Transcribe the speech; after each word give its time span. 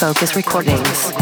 Focus 0.00 0.34
Recordings. 0.34 1.12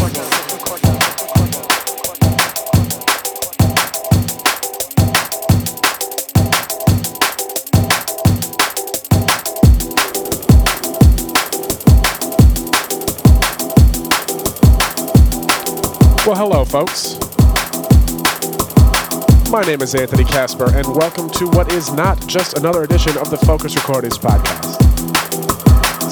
Well, 16.25 16.37
hello, 16.37 16.65
folks. 16.65 17.19
My 19.51 19.63
name 19.63 19.83
is 19.83 19.97
Anthony 19.97 20.23
Casper, 20.23 20.73
and 20.73 20.87
welcome 20.95 21.29
to 21.31 21.49
what 21.49 21.73
is 21.73 21.93
not 21.93 22.25
just 22.29 22.57
another 22.57 22.85
edition 22.85 23.19
of 23.19 23.29
the 23.31 23.39
Focus 23.39 23.75
Recordings 23.75 24.19
podcast. 24.19 24.81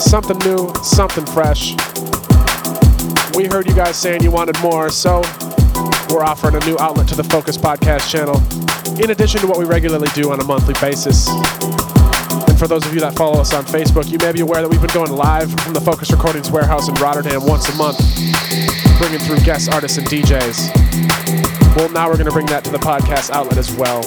Something 0.00 0.38
new, 0.38 0.74
something 0.82 1.24
fresh. 1.26 1.76
We 3.36 3.44
heard 3.44 3.66
you 3.66 3.74
guys 3.74 3.96
saying 3.96 4.22
you 4.22 4.30
wanted 4.30 4.58
more, 4.62 4.88
so 4.88 5.20
we're 6.08 6.24
offering 6.24 6.54
a 6.54 6.64
new 6.64 6.74
outlet 6.78 7.06
to 7.08 7.14
the 7.14 7.22
Focus 7.22 7.58
Podcast 7.58 8.10
channel, 8.10 8.40
in 8.98 9.10
addition 9.10 9.42
to 9.42 9.46
what 9.46 9.58
we 9.58 9.66
regularly 9.66 10.08
do 10.14 10.32
on 10.32 10.40
a 10.40 10.44
monthly 10.44 10.72
basis. 10.80 11.28
And 11.28 12.58
for 12.58 12.66
those 12.66 12.86
of 12.86 12.94
you 12.94 13.00
that 13.00 13.14
follow 13.14 13.38
us 13.38 13.52
on 13.52 13.66
Facebook, 13.66 14.10
you 14.10 14.16
may 14.18 14.32
be 14.32 14.40
aware 14.40 14.62
that 14.62 14.68
we've 14.70 14.80
been 14.80 14.94
going 14.94 15.12
live 15.12 15.52
from 15.60 15.74
the 15.74 15.82
Focus 15.82 16.10
Recordings 16.10 16.50
warehouse 16.50 16.88
in 16.88 16.94
Rotterdam 16.94 17.44
once 17.44 17.68
a 17.68 17.76
month 17.76 17.98
bringing 18.98 19.18
through 19.18 19.40
guest 19.40 19.70
artists 19.70 19.98
and 19.98 20.06
DJs. 20.06 21.76
Well, 21.76 21.90
now 21.90 22.08
we're 22.08 22.16
going 22.16 22.24
to 22.24 22.32
bring 22.32 22.46
that 22.46 22.64
to 22.64 22.70
the 22.70 22.78
podcast 22.78 23.28
outlet 23.28 23.58
as 23.58 23.70
well. 23.76 24.00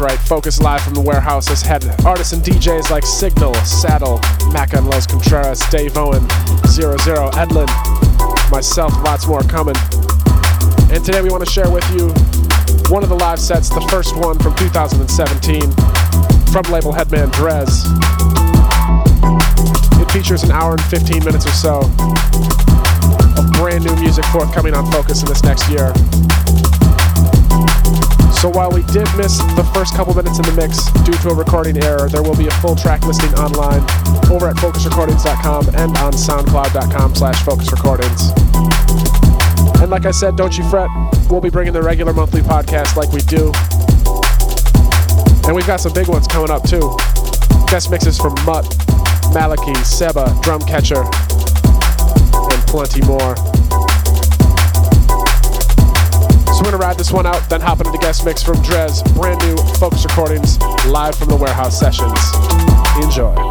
Right, 0.00 0.18
Focus 0.18 0.62
Live 0.62 0.80
from 0.80 0.94
the 0.94 1.00
warehouse 1.02 1.48
has 1.48 1.60
had 1.60 1.84
artists 2.06 2.32
and 2.32 2.42
DJs 2.42 2.88
like 2.90 3.04
Signal, 3.04 3.54
Saddle, 3.66 4.18
Mac 4.50 4.72
and 4.72 4.88
Los 4.88 5.06
Contreras, 5.06 5.60
Dave 5.68 5.94
Owen, 5.98 6.26
Zero 6.66 6.96
Zero, 7.04 7.28
Edlin, 7.36 7.68
myself, 8.50 8.96
lots 9.04 9.26
more 9.26 9.42
coming. 9.42 9.76
And 10.88 11.04
today 11.04 11.20
we 11.20 11.28
want 11.28 11.44
to 11.44 11.50
share 11.50 11.70
with 11.70 11.84
you 11.90 12.08
one 12.88 13.02
of 13.02 13.10
the 13.10 13.18
live 13.20 13.38
sets, 13.38 13.68
the 13.68 13.86
first 13.90 14.16
one 14.16 14.38
from 14.38 14.56
2017 14.56 15.60
from 16.48 16.64
label 16.72 16.92
Headman 16.92 17.30
Drez. 17.32 17.84
It 20.00 20.10
features 20.12 20.44
an 20.44 20.50
hour 20.50 20.72
and 20.72 20.82
15 20.84 21.24
minutes 21.24 21.46
or 21.46 21.52
so 21.52 21.80
of 23.36 23.52
brand 23.52 23.84
new 23.84 23.94
music 23.96 24.24
forthcoming 24.26 24.72
on 24.72 24.90
Focus 24.90 25.22
in 25.22 25.28
this 25.28 25.42
next 25.42 25.68
year. 25.68 25.92
So 28.40 28.48
while 28.48 28.70
we 28.70 28.80
did 28.84 29.06
miss 29.18 29.36
the 29.52 29.70
first 29.74 29.94
couple 29.94 30.14
minutes 30.14 30.38
in 30.38 30.46
the 30.46 30.52
mix 30.56 30.88
due 31.04 31.12
to 31.12 31.28
a 31.28 31.34
recording 31.34 31.76
error, 31.84 32.08
there 32.08 32.22
will 32.22 32.34
be 32.34 32.46
a 32.46 32.50
full 32.52 32.74
track 32.74 33.04
listing 33.04 33.28
online 33.34 33.82
over 34.32 34.48
at 34.48 34.56
focusrecordings.com 34.56 35.68
and 35.76 35.94
on 35.98 36.14
soundcloud.com 36.14 37.14
slash 37.14 37.36
focusrecordings. 37.44 38.32
And 39.82 39.90
like 39.90 40.06
I 40.06 40.10
said, 40.10 40.36
don't 40.36 40.56
you 40.56 40.66
fret, 40.70 40.88
we'll 41.28 41.42
be 41.42 41.50
bringing 41.50 41.74
the 41.74 41.82
regular 41.82 42.14
monthly 42.14 42.40
podcast 42.40 42.96
like 42.96 43.12
we 43.12 43.20
do. 43.28 43.52
And 45.44 45.54
we've 45.54 45.66
got 45.66 45.80
some 45.80 45.92
big 45.92 46.08
ones 46.08 46.26
coming 46.26 46.50
up 46.50 46.64
too. 46.66 46.96
Guest 47.68 47.90
mixes 47.90 48.16
from 48.16 48.32
Mutt, 48.46 48.64
Maliki, 49.36 49.76
Seba, 49.84 50.32
Drumcatcher, 50.40 51.04
and 52.50 52.62
plenty 52.66 53.02
more. 53.02 53.59
Ride 56.80 56.96
this 56.96 57.12
one 57.12 57.26
out, 57.26 57.48
then 57.50 57.60
hop 57.60 57.78
into 57.78 57.90
the 57.90 57.98
guest 57.98 58.24
mix 58.24 58.42
from 58.42 58.56
Drez, 58.56 59.02
brand 59.14 59.40
new 59.42 59.56
Focus 59.74 60.04
Recordings, 60.04 60.58
live 60.86 61.14
from 61.14 61.28
the 61.28 61.36
warehouse 61.36 61.78
sessions. 61.78 62.18
Enjoy. 63.04 63.49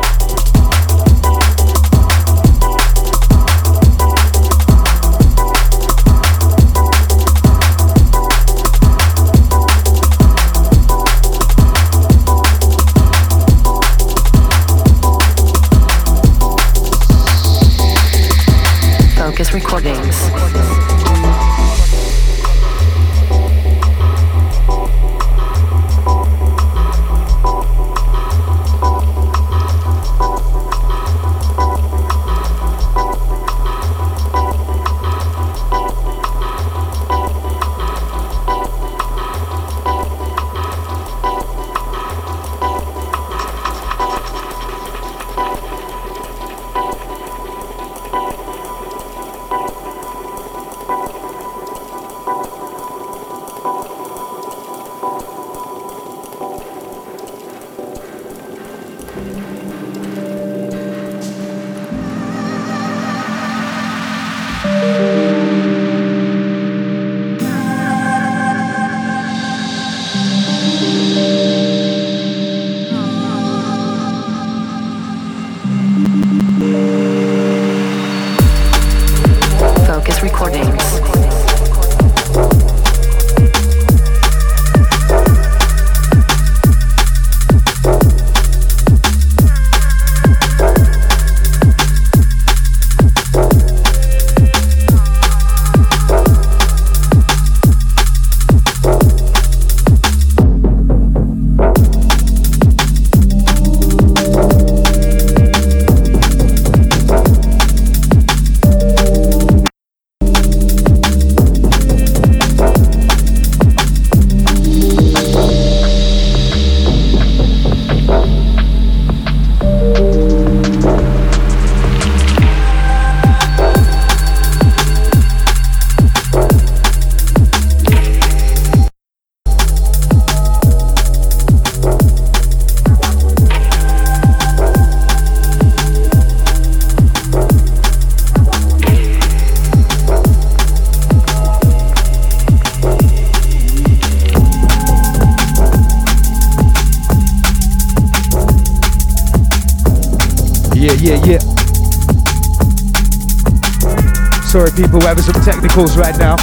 Right 155.97 156.17
now. 156.17 156.35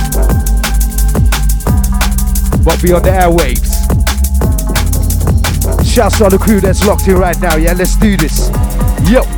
But 2.65 2.83
be 2.83 2.93
on 2.93 3.03
the 3.03 3.11
airwaves. 3.11 3.77
Shouts 5.85 6.19
to 6.19 6.31
the 6.31 6.39
crew 6.39 6.61
that's 6.61 6.87
locked 6.87 7.07
in 7.07 7.17
right 7.17 7.39
now. 7.41 7.57
Yeah, 7.57 7.75
let's 7.75 7.97
do 7.97 8.17
this. 8.17 8.49
Yo. 9.11 9.36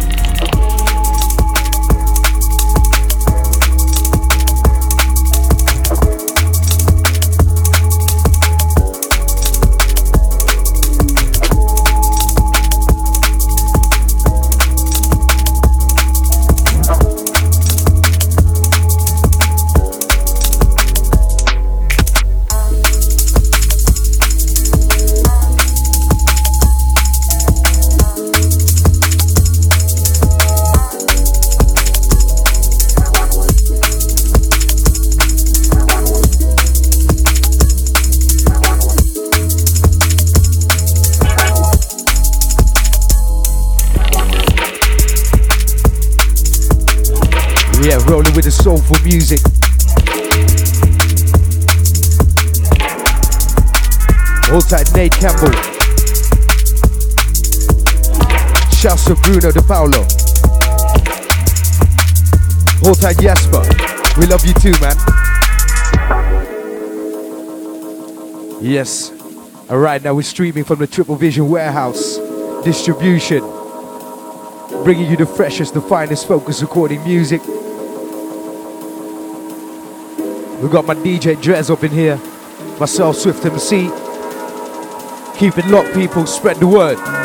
Too, 64.72 64.80
man. 64.80 64.96
Yes. 68.60 69.12
Alright, 69.70 70.02
now 70.02 70.14
we're 70.14 70.22
streaming 70.22 70.64
from 70.64 70.78
the 70.78 70.86
Triple 70.86 71.16
Vision 71.16 71.48
Warehouse 71.48 72.16
Distribution. 72.64 73.40
Bringing 74.84 75.10
you 75.10 75.16
the 75.16 75.26
freshest, 75.26 75.74
the 75.74 75.80
finest 75.80 76.26
focus 76.26 76.60
recording 76.60 77.02
music. 77.04 77.40
We've 80.60 80.72
got 80.72 80.86
my 80.86 80.94
DJ 80.94 81.36
Drez 81.36 81.70
up 81.70 81.84
in 81.84 81.90
here. 81.90 82.16
Myself, 82.78 83.16
Swift 83.16 83.44
MC. 83.44 83.90
Keep 85.38 85.58
it 85.58 85.66
locked, 85.66 85.94
people. 85.94 86.26
Spread 86.26 86.56
the 86.56 86.66
word. 86.66 87.17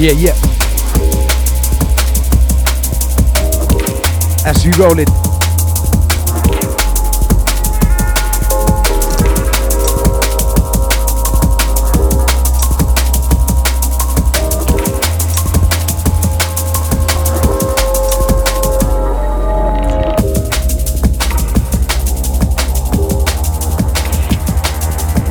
Yeah, 0.00 0.12
yeah. 0.12 0.30
As 4.46 4.64
we 4.64 4.70
roll 4.78 4.96
it. 5.00 5.08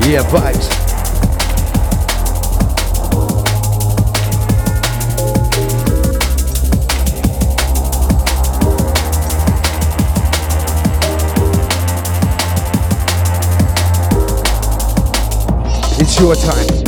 Yeah, 0.05 0.23
vibes. 0.23 0.76
Your 16.19 16.33
time. 16.35 16.86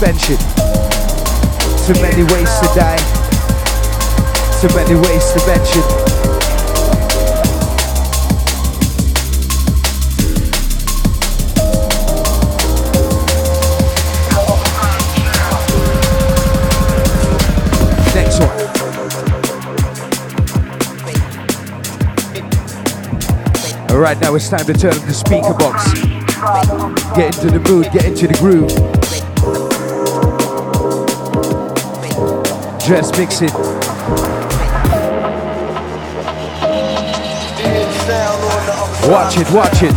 About 0.00 0.14
expansion. 0.14 0.36
Too 1.86 2.00
many 2.00 2.22
ways 2.32 2.58
to 2.60 2.66
die. 2.74 2.98
Too 4.60 4.68
many 4.74 4.94
ways 4.94 5.32
to 5.32 5.38
mention. 5.46 5.82
Next 18.14 18.40
one. 18.40 18.50
Alright, 23.90 24.20
now 24.20 24.34
it's 24.34 24.48
time 24.48 24.64
to 24.64 24.72
turn 24.72 24.92
up 24.92 25.02
the 25.02 25.12
speaker 25.12 25.54
box. 25.54 25.92
Get 27.16 27.36
into 27.36 27.50
the 27.50 27.60
mood, 27.68 27.90
get 27.92 28.04
into 28.06 28.26
the 28.26 28.34
groove. 28.34 28.99
Drez 32.90 33.16
mix 33.16 33.40
it. 33.40 33.52
Watch 39.08 39.36
it, 39.38 39.48
watch 39.52 39.82
it. 39.84 39.94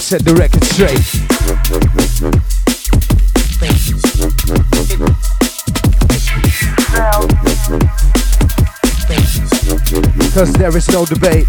Set 0.00 0.24
the 0.24 0.34
record 0.36 0.64
straight. 0.64 1.21
Cause 10.42 10.52
there 10.54 10.76
is 10.76 10.88
no 10.88 11.04
debate. 11.04 11.46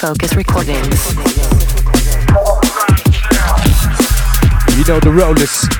Focus 0.00 0.34
Recordings. 0.34 1.14
You 4.76 4.84
know 4.86 4.98
the 4.98 5.12
rollers. 5.14 5.77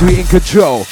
We 0.00 0.20
in 0.20 0.26
control. 0.26 0.86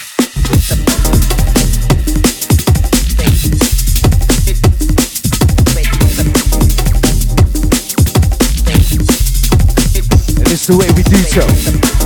And 10.38 10.50
it's 10.50 10.66
the 10.66 10.76
way 10.76 10.90
we 10.96 11.02
do 11.04 11.16
so. 11.18 12.05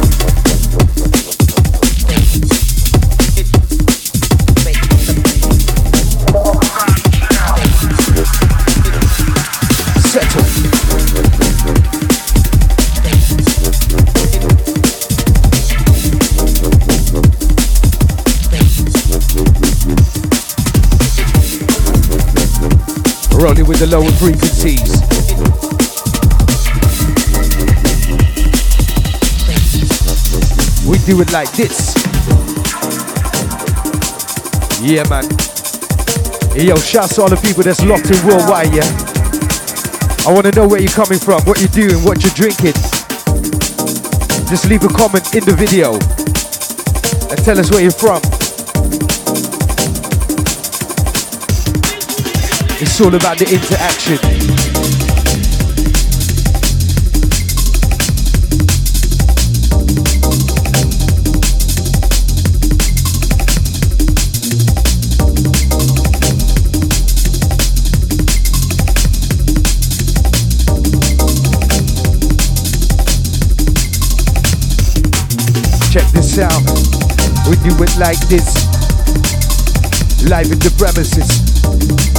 with 23.58 23.80
the 23.80 23.86
lower 23.86 24.10
frequencies. 24.12 25.02
We 30.86 30.98
do 31.04 31.20
it 31.20 31.32
like 31.32 31.50
this. 31.52 31.96
Yeah, 34.80 35.02
man. 35.10 35.24
Yo, 36.54 36.76
shouts 36.76 37.16
to 37.16 37.22
all 37.22 37.28
the 37.28 37.40
people 37.42 37.64
that's 37.64 37.84
locked 37.84 38.06
in 38.10 38.24
worldwide, 38.24 38.72
yeah? 38.72 38.86
I 40.28 40.32
want 40.32 40.46
to 40.46 40.52
know 40.52 40.68
where 40.68 40.80
you're 40.80 40.92
coming 40.92 41.18
from, 41.18 41.42
what 41.42 41.58
you're 41.58 41.74
doing, 41.74 42.04
what 42.04 42.22
you're 42.22 42.34
drinking. 42.34 42.78
Just 44.46 44.70
leave 44.70 44.84
a 44.84 44.88
comment 44.88 45.34
in 45.34 45.44
the 45.44 45.56
video 45.58 45.94
and 47.28 47.38
tell 47.44 47.58
us 47.58 47.70
where 47.72 47.82
you're 47.82 47.90
from. 47.90 48.39
It's 52.82 52.98
all 52.98 53.14
about 53.14 53.36
the 53.36 53.44
interaction. 53.44 54.16
Check 75.92 76.10
this 76.12 76.38
out. 76.38 76.62
We 77.46 77.56
do 77.56 77.76
it 77.82 77.94
like 77.98 78.18
this. 78.28 78.54
Live 80.24 80.50
in 80.50 80.58
the 80.60 80.74
premises. 80.78 82.09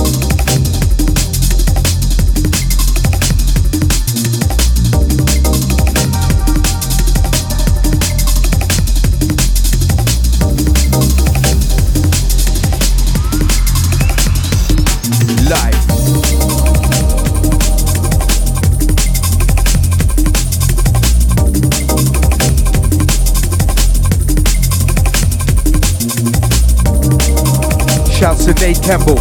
Nate 28.48 28.82
Campbell, 28.82 29.16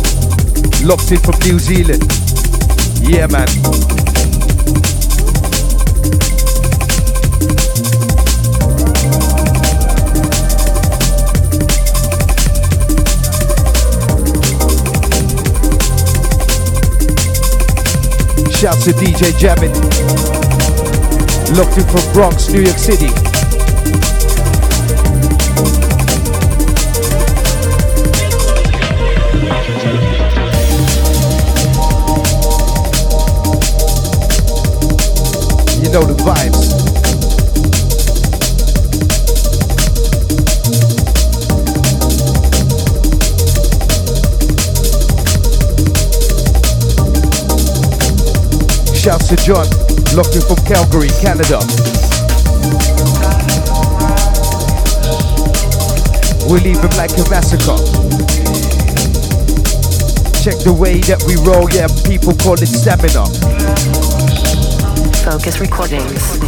locked 0.82 1.12
in 1.12 1.18
from 1.18 1.38
New 1.40 1.58
Zealand. 1.58 2.02
Yeah, 3.02 3.26
man. 3.26 3.46
Shouts 18.50 18.84
to 18.84 18.92
DJ 18.92 19.36
Jammin, 19.38 19.72
locked 21.56 21.76
in 21.76 21.84
from 21.84 22.12
Bronx, 22.14 22.48
New 22.48 22.62
York 22.62 22.78
City. 22.78 23.29
You 35.90 35.98
know 35.98 36.06
the 36.06 36.14
vibes. 36.22 36.70
Shouts 48.94 49.26
to 49.30 49.36
John, 49.38 49.66
locked 50.14 50.36
in 50.36 50.42
from 50.42 50.64
Calgary, 50.64 51.08
Canada. 51.18 51.58
We 56.48 56.60
leave 56.60 56.78
him 56.78 56.94
like 56.96 57.10
a 57.18 57.28
massacre. 57.28 57.74
Check 60.38 60.62
the 60.62 60.72
way 60.72 61.00
that 61.00 61.24
we 61.26 61.34
roll, 61.44 61.68
yeah, 61.68 61.88
people 62.06 62.32
call 62.36 62.54
it 62.54 62.68
stamina. 62.68 64.19
Focus 65.24 65.60
Recordings. 65.60 66.38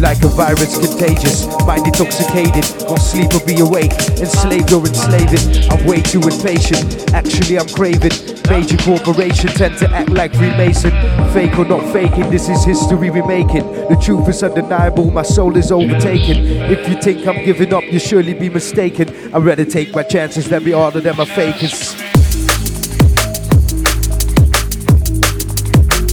Like 0.00 0.22
a 0.22 0.28
virus 0.28 0.78
contagious, 0.78 1.46
mind 1.66 1.86
intoxicated, 1.86 2.64
won't 2.88 3.00
sleep 3.00 3.34
or 3.34 3.44
be 3.46 3.60
awake, 3.60 3.92
enslaved 4.18 4.72
or 4.72 4.86
enslaved. 4.86 5.70
I'm 5.70 5.86
way 5.86 6.00
too 6.00 6.20
impatient, 6.20 7.12
actually 7.12 7.58
I'm 7.58 7.68
craving. 7.68 8.33
Major 8.50 8.76
corporations 8.76 9.54
tend 9.54 9.78
to 9.78 9.90
act 9.90 10.10
like 10.10 10.34
Freemason. 10.34 10.90
Fake 11.32 11.58
or 11.58 11.64
not 11.64 11.82
faking, 11.92 12.30
this 12.30 12.48
is 12.48 12.62
history 12.64 13.10
we're 13.10 13.26
making. 13.26 13.66
The 13.88 13.98
truth 14.02 14.28
is 14.28 14.42
undeniable, 14.42 15.10
my 15.10 15.22
soul 15.22 15.56
is 15.56 15.72
overtaken. 15.72 16.44
If 16.70 16.88
you 16.88 17.00
think 17.00 17.26
I'm 17.26 17.44
giving 17.44 17.72
up, 17.72 17.84
you 17.84 17.98
surely 17.98 18.34
be 18.34 18.50
mistaken. 18.50 19.08
I'd 19.34 19.42
rather 19.42 19.64
take 19.64 19.94
my 19.94 20.02
chances 20.02 20.48
than 20.48 20.62
be 20.62 20.74
of 20.74 20.92
them 20.92 21.18
are 21.18 21.26
fakers. 21.26 21.94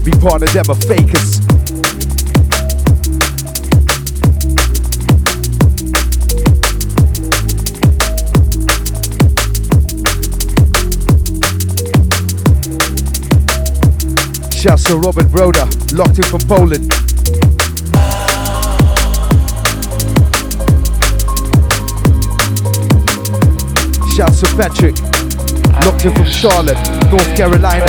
Be 0.03 0.11
part 0.11 0.41
of 0.41 0.53
them 0.53 0.69
are 0.69 0.75
fakers. 0.75 1.50
To 14.88 14.97
Robert 14.97 15.27
Broda, 15.27 15.65
locked 15.97 16.17
in 16.17 16.23
from 16.25 16.41
Poland. 16.41 16.91
Shout 24.13 24.33
to 24.33 24.47
Patrick, 24.57 25.00
locked 25.85 26.03
in 26.03 26.13
from 26.13 26.25
Charlotte, 26.25 26.77
North 27.09 27.38
Carolina. 27.38 27.85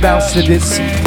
Bounce 0.00 0.32
to 0.32 0.42
this. 0.42 0.99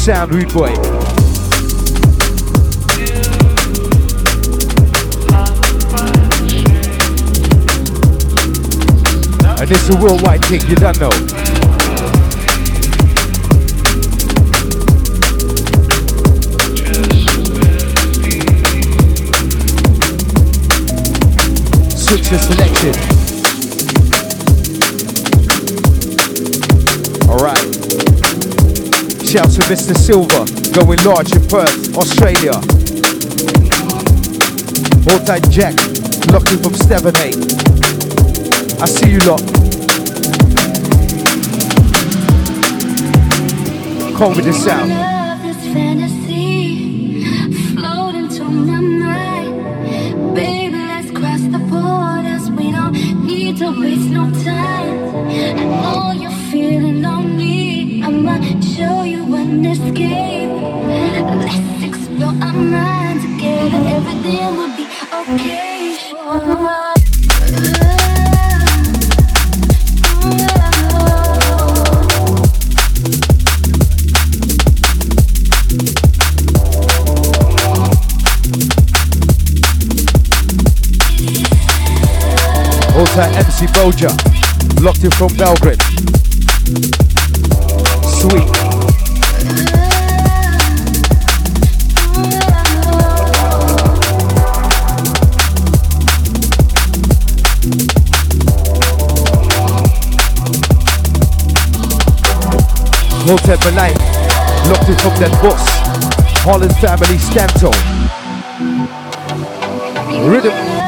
Sound 0.00 0.32
rude 0.32 0.50
boy. 0.54 0.68
And 9.60 9.70
it's 9.70 9.90
a 9.90 9.96
worldwide 10.00 10.42
thing, 10.46 10.62
you 10.70 10.76
don't 10.76 10.98
know. 10.98 11.10
Switch 21.94 22.30
the 22.30 22.38
selection. 22.38 23.19
Shouts 29.30 29.54
to 29.54 29.62
Mr. 29.62 29.96
Silver, 29.96 30.44
going 30.72 30.98
large 31.04 31.30
in 31.32 31.46
Perth, 31.46 31.96
Australia. 31.96 32.50
Tight 35.24 35.48
Jack, 35.50 35.76
lucky 36.32 36.56
from 36.56 36.74
Stevenage. 36.74 37.36
I 38.82 38.86
see 38.86 39.12
you 39.12 39.20
lot. 39.20 39.40
Call 44.16 44.34
me 44.34 44.42
the 44.42 44.52
sound. 44.52 44.90
Love 44.90 45.44
is 45.44 45.62
fantasy, 45.72 47.22
floating 47.76 48.28
to 48.30 48.42
my 48.42 48.80
mind. 48.80 50.34
Baby, 50.34 50.76
let's 50.76 51.10
cross 51.12 51.40
show 58.80 59.02
you 59.02 59.22
an 59.34 59.66
escape. 59.66 60.48
Let's 61.44 61.84
explore 61.84 62.36
our 62.46 62.52
minds 62.52 63.24
together. 63.24 63.80
Everything 63.96 64.56
will 64.56 64.74
be 64.76 64.86
okay. 65.12 65.80
MC 83.36 83.66
Boja. 83.74 84.10
Locked 84.82 85.04
in 85.04 85.10
from 85.10 85.28
Belgrade. 85.36 86.19
Hold 103.30 103.44
tight, 103.44 103.64
Malay. 103.64 103.94
Locked 104.68 104.88
in 104.88 104.96
from 104.98 105.14
that 105.20 105.30
boss. 105.40 105.62
Holland 106.42 106.74
family 106.78 107.16
Stanton. 107.16 107.70
Rhythm. 110.28 110.79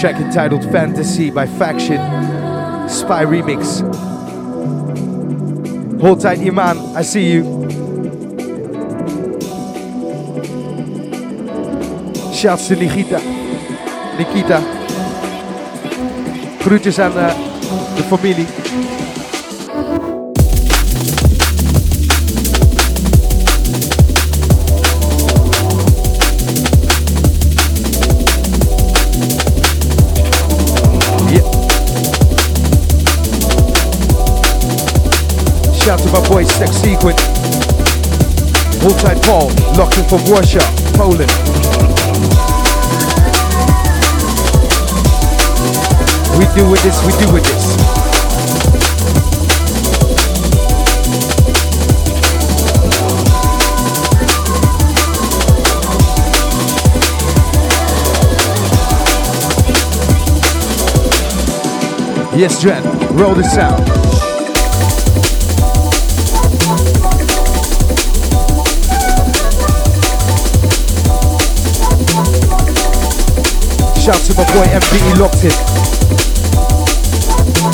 Track 0.00 0.16
entitled 0.16 0.64
Fantasy 0.72 1.30
by 1.30 1.46
Faction. 1.46 1.98
Spy 2.88 3.22
Remix. 3.22 3.82
Hold 6.00 6.22
tight, 6.22 6.38
Iman. 6.38 6.78
I 6.96 7.02
see 7.02 7.32
you. 7.32 7.42
Shouts 12.32 12.68
to 12.68 12.76
Nikita. 12.76 13.20
Nikita. 14.16 14.62
Groetjes 16.60 16.98
aan 16.98 17.18
eh, 17.18 17.34
de 17.96 18.02
familie. 18.02 18.99
Shout 36.00 36.14
to 36.14 36.20
my 36.20 36.28
boy 36.28 36.44
Sex 36.44 36.76
Sequin. 36.76 37.14
Hold 38.80 39.22
Paul, 39.22 39.50
locked 39.76 39.98
in 39.98 40.04
from 40.08 40.24
Warsaw, 40.30 40.60
Poland. 40.94 41.30
We 46.38 46.46
do 46.54 46.70
with 46.70 46.82
this, 46.82 47.04
we 47.04 47.12
do 47.24 47.32
with 47.32 47.44
this. 47.44 47.76
Yes, 62.34 62.62
Dren, 62.62 62.82
roll 63.16 63.34
the 63.34 63.42
sound. 63.42 63.99
Shout 74.10 74.22
to 74.24 74.34
my 74.34 74.44
boy 74.52 74.66
MPE 74.66 75.18
locked 75.20 75.44
in. 75.44 75.52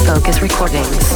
Focus 0.05 0.43
Recordings. 0.43 1.09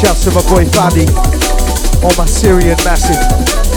Shouts 0.00 0.24
to 0.24 0.30
my 0.32 0.42
boy 0.50 0.64
Fadi. 0.64 1.06
All 2.02 2.12
my 2.18 2.26
Syrian 2.26 2.76
massive. 2.84 3.67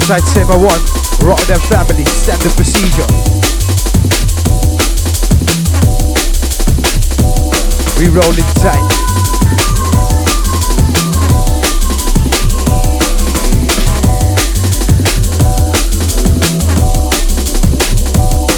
Tight, 0.00 0.20
Saber 0.20 0.58
One. 0.58 0.80
Rotterdam 1.22 1.60
family, 1.60 2.04
standard 2.04 2.52
procedure. 2.52 3.06
We 7.98 8.08
rolling 8.08 8.44
tight. 8.60 8.82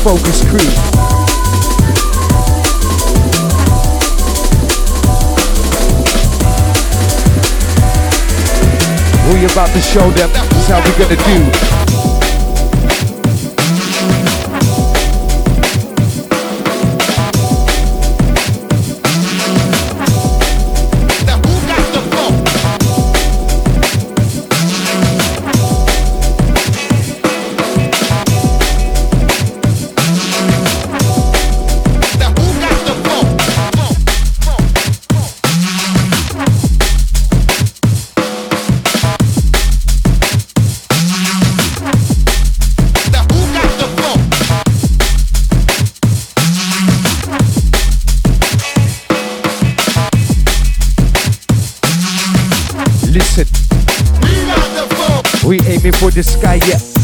Focus 0.02 0.44
crew. 0.44 1.07
We 9.28 9.44
about 9.44 9.68
to 9.74 9.80
show 9.80 10.10
them 10.12 10.30
this 10.32 10.56
is 10.56 10.68
how 10.68 10.80
we 10.80 10.90
gonna 10.96 11.16
do. 11.16 11.87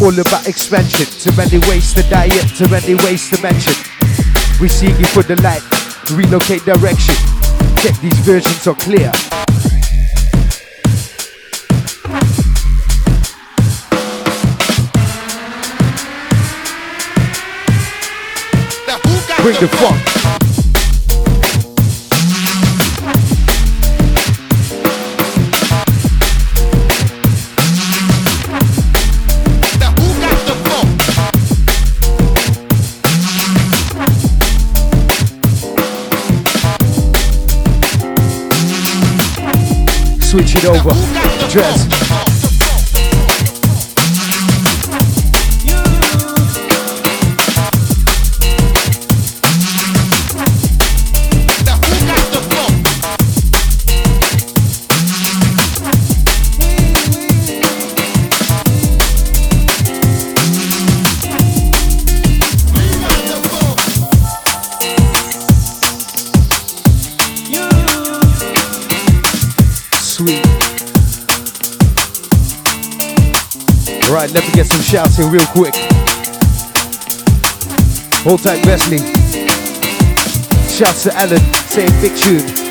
All 0.05 0.21
about 0.21 0.47
expansion. 0.47 1.07
Too 1.07 1.35
many 1.35 1.57
ways 1.67 1.95
to 1.95 2.03
die, 2.03 2.27
yeah. 2.27 2.43
Too 2.43 2.69
many 2.69 2.95
ways 2.95 3.31
to 3.31 3.41
mention. 3.41 3.73
We're 4.61 4.69
seeking 4.69 5.07
for 5.07 5.23
the 5.23 5.35
light. 5.41 5.63
Relocate 6.13 6.63
direction. 6.67 7.15
Check 7.79 7.99
these 8.03 8.19
versions 8.19 8.67
are 8.67 8.75
clear. 8.75 9.11
Now 18.87 18.99
who 18.99 19.27
got 19.27 19.41
Bring 19.43 19.59
the 19.59 19.69
funk. 19.69 20.24
Switch 40.35 40.57
it 40.57 40.65
over. 40.65 40.91
Drez. 41.49 42.34
Shouts 74.95 75.19
in 75.19 75.29
real 75.29 75.45
quick. 75.47 75.75
Hold 78.23 78.45
tight, 78.45 78.65
Wesley. 78.65 78.99
Shouts 80.69 81.03
to 81.03 81.13
Alan, 81.17 81.41
saying 81.67 81.91
big 82.01 82.17
tune. 82.17 82.64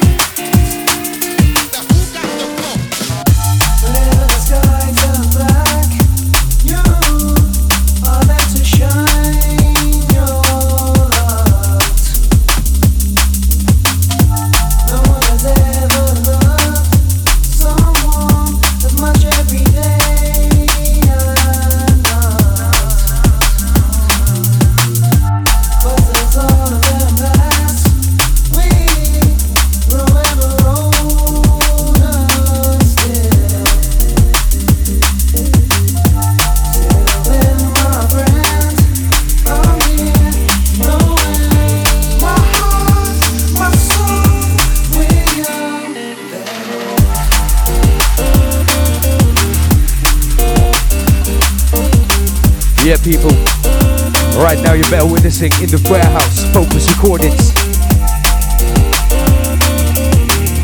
In 55.41 55.49
the 55.69 55.81
warehouse. 55.89 56.45
Focus 56.53 56.87
recordings. 56.93 57.49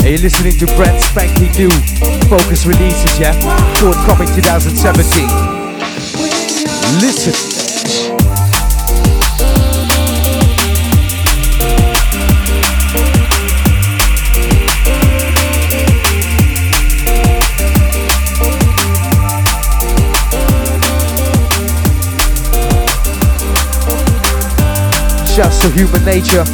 And 0.05 0.09
you're 0.11 0.21
listening 0.21 0.53
to 0.59 0.65
brand 0.77 1.01
spanking 1.01 1.51
new 1.57 1.71
Focus 2.29 2.67
releases, 2.67 3.19
yeah? 3.19 3.33
Forthcoming 3.79 4.27
2017. 4.35 5.27
Listen. 7.01 7.58
To 25.61 25.69
human 25.71 26.03
nature, 26.05 26.45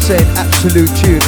saying 0.00 0.26
absolute 0.36 0.90
tune. 0.96 1.20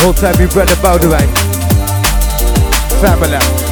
Whole 0.00 0.14
time 0.14 0.34
about 0.78 1.00
the 1.00 1.08
right. 1.08 1.28
Family. 3.00 3.71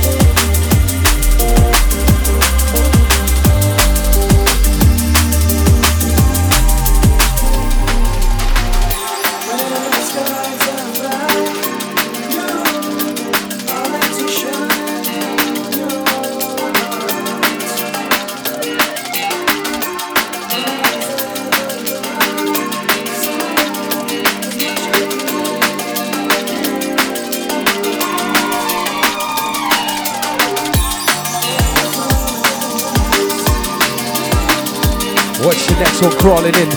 Next 35.81 36.03
one 36.03 36.13
crawling 36.19 36.55
in. 36.55 36.71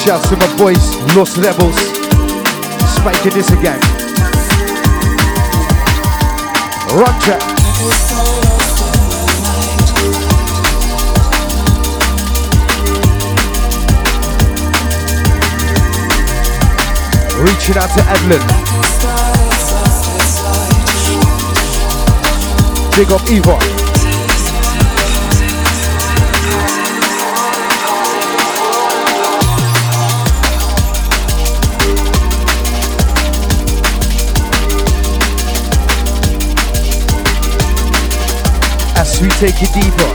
Shouts 0.00 0.28
to 0.30 0.36
my 0.36 0.56
boys, 0.56 0.96
Los 1.14 1.36
Rebels. 1.36 1.76
Spiking 2.96 3.34
this 3.34 3.50
again. 3.50 3.78
Run 6.96 7.20
track. 7.20 7.42
Reaching 17.38 17.76
out 17.76 17.90
to 17.90 18.02
Edlin. 18.08 18.69
Big 23.00 23.12
up 23.12 23.30
Eva. 23.30 23.56
As 38.98 39.18
we 39.22 39.28
take 39.30 39.54
it 39.62 39.72
deeper. 39.72 40.12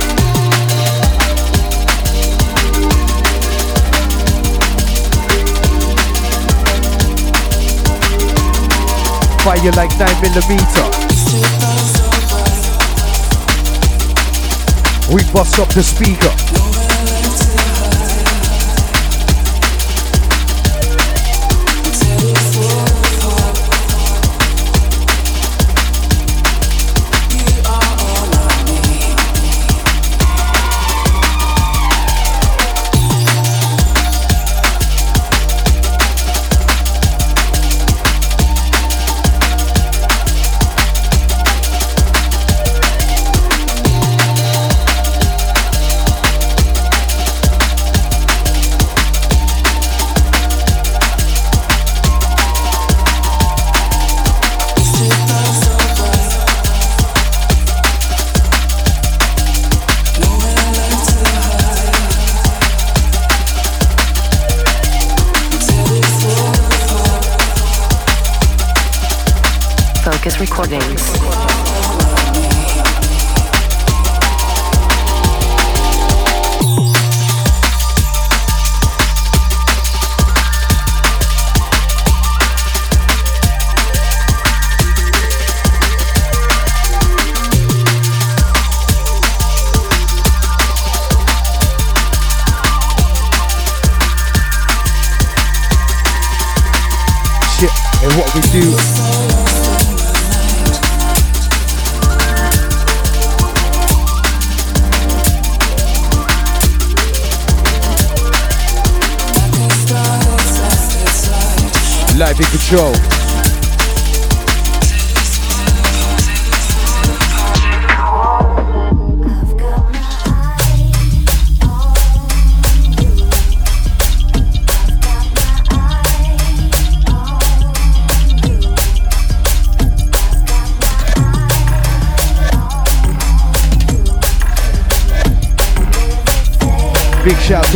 Fire 9.43 9.71
like 9.71 9.97
9 9.97 10.21
millimeter. 10.21 11.64
We 15.13 15.23
bust 15.31 15.59
up 15.59 15.69
the 15.69 15.83
speaker. 15.83 16.84
Focus 70.65 70.94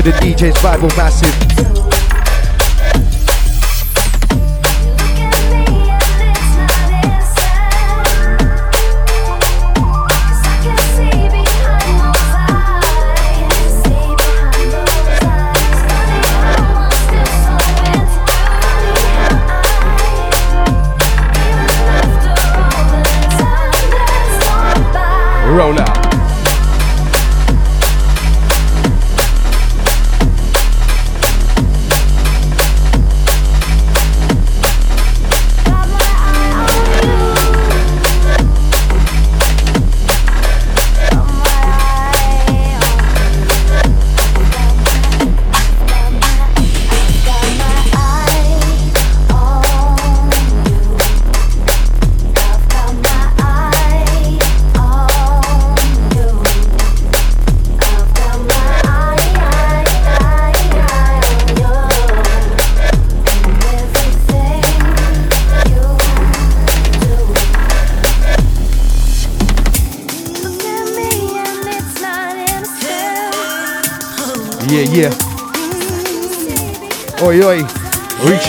to 0.02 0.12
the 0.12 0.18
DJs 0.18 0.64
Bible 0.64 0.88
Massive. 0.96 1.30
Roll. 25.50 25.89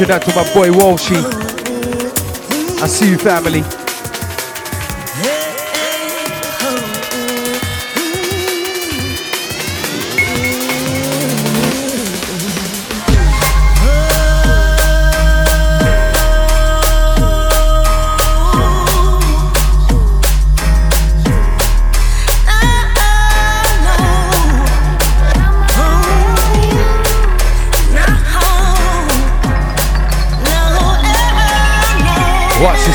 Reaching 0.00 0.14
out 0.14 0.22
to 0.22 0.34
my 0.34 0.54
boy 0.54 0.68
Walshy. 0.70 1.22
I 2.82 2.86
see 2.86 3.10
you, 3.10 3.18
family. 3.18 3.79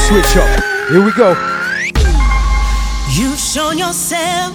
Switch 0.07 0.37
up. 0.37 0.63
Here 0.89 1.03
we 1.03 1.11
go. 1.13 1.29
You've 3.17 3.39
shown 3.39 3.77
yourself, 3.79 4.53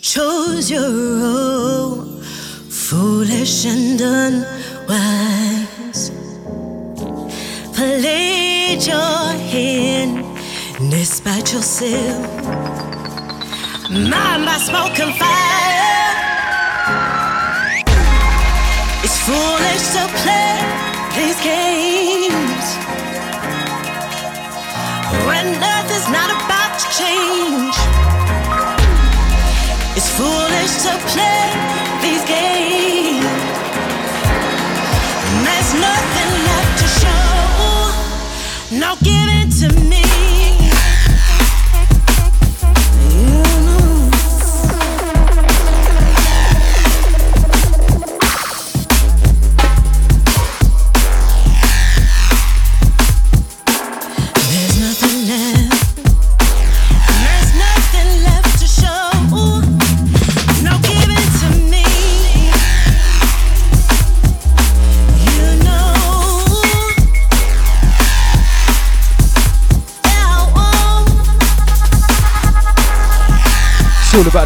chose 0.00 0.70
your 0.70 0.88
role, 1.20 2.20
foolish 2.70 3.66
and 3.66 4.00
unwise. 4.00 4.52
Played 7.74 8.86
your 8.86 9.24
hand 9.52 10.24
despite 10.90 11.52
yourself. 11.52 12.22
Mind 13.90 14.44
by 14.46 14.58
smoke 14.58 14.98
and 15.00 15.14
fire. 15.16 15.23
To 39.68 39.80
me. 39.84 40.03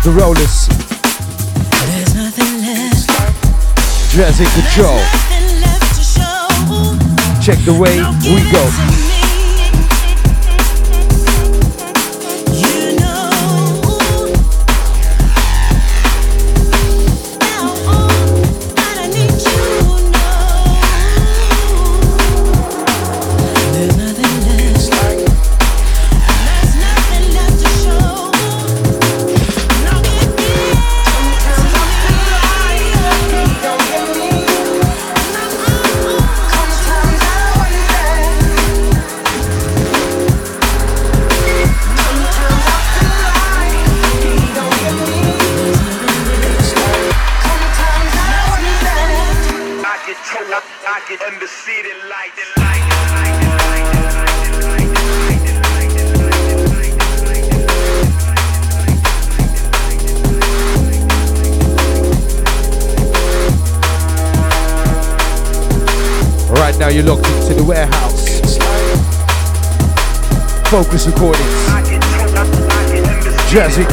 The 0.04 0.12
rollers. 0.12 0.68
There's 1.86 2.14
nothing 2.14 2.60
left. 2.62 3.10
Control. 4.54 4.94
Nothing 4.94 5.60
left 5.60 5.96
to 5.96 6.02
show. 6.02 7.42
Check 7.42 7.58
the 7.64 7.74
way 7.74 7.98
we 8.22 8.50
go. 8.52 9.07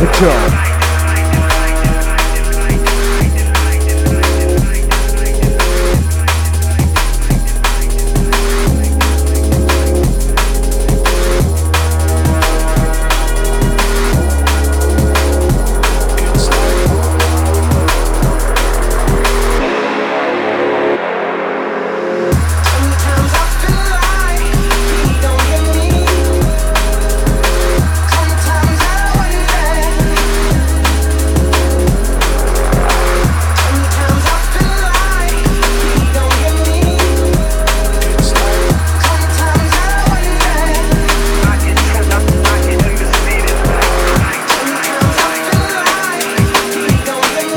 Jazzy 0.05 0.54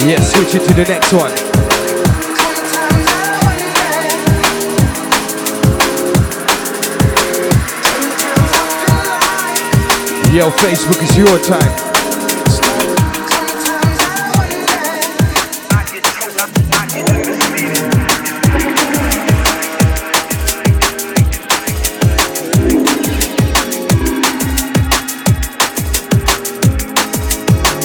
Yeah, 0.09 0.21
switch 0.21 0.55
it 0.55 0.67
to 0.67 0.73
the 0.73 0.87
next 0.89 1.13
one. 1.13 1.31
Yo, 10.35 10.49
Facebook 10.49 11.03
is 11.03 11.15
your 11.15 11.39
time. 11.41 11.89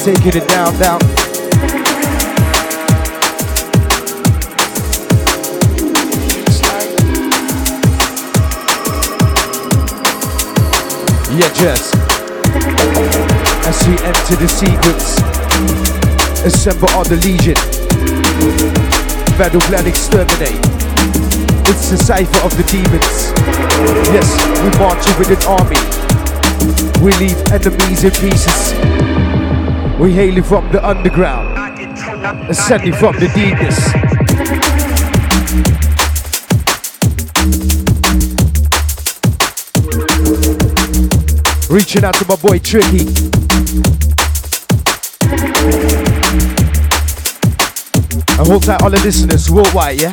Taking 0.02 0.42
it 0.42 0.48
down, 0.48 0.78
down. 0.78 1.23
Yeah, 11.34 11.52
Jess. 11.52 11.92
As 13.66 13.88
we 13.88 13.94
enter 14.06 14.36
the 14.36 14.46
sequence, 14.46 15.18
assemble 16.44 16.88
all 16.90 17.02
the 17.02 17.16
legion. 17.16 17.54
Battle 19.36 19.60
plan 19.62 19.84
exterminate. 19.84 20.62
It's 21.66 21.90
the 21.90 21.96
cipher 21.96 22.38
of 22.46 22.56
the 22.56 22.62
demons. 22.70 23.32
Yes, 24.14 24.30
we 24.62 24.70
march 24.78 25.02
with 25.18 25.34
an 25.34 25.42
army. 25.50 25.82
We 27.02 27.10
leave 27.18 27.38
enemies 27.50 28.04
in 28.04 28.12
pieces. 28.12 28.72
We 29.98 30.12
hailing 30.12 30.44
from 30.44 30.70
the 30.70 30.86
underground, 30.86 31.58
ascending 32.48 32.94
from 32.94 33.14
the 33.18 33.26
deepness. 33.34 34.03
Reaching 41.74 42.04
out 42.04 42.14
to 42.14 42.24
my 42.28 42.36
boy 42.36 42.60
Tricky. 42.60 43.00
And 48.38 48.46
hold 48.46 48.62
tight 48.62 48.80
all 48.80 48.90
the 48.90 49.00
listeners 49.02 49.50
worldwide, 49.50 50.00
yeah? 50.00 50.12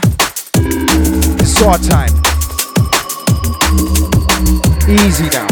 It's 1.39 1.62
our 1.62 1.78
time. 1.78 2.10
Easy 4.89 5.30
now. 5.30 5.47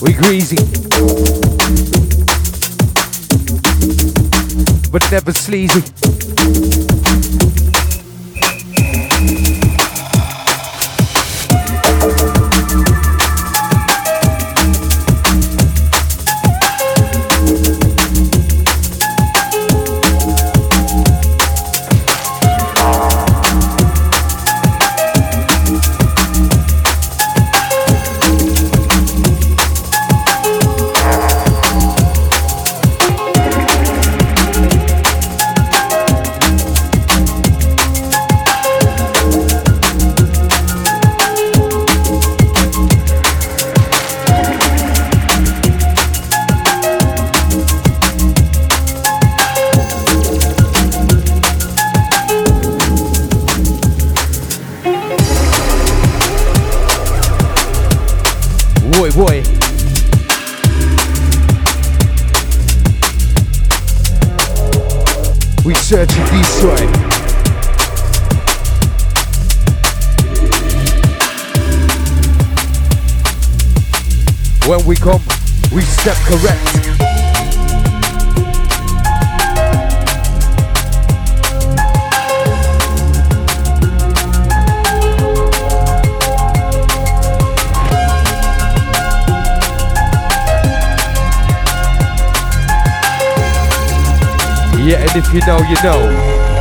We 0.00 0.12
greasy. 0.12 0.65
But 4.96 5.12
never 5.12 5.32
sleazy. 5.34 6.05
When 74.76 74.84
we 74.84 74.96
come, 74.96 75.22
we 75.72 75.80
step 75.80 76.16
correct. 76.26 76.76
Yeah, 94.84 94.98
and 95.00 95.16
if 95.16 95.32
you 95.32 95.40
know, 95.46 95.58
you 95.62 95.82
know. 95.82 96.55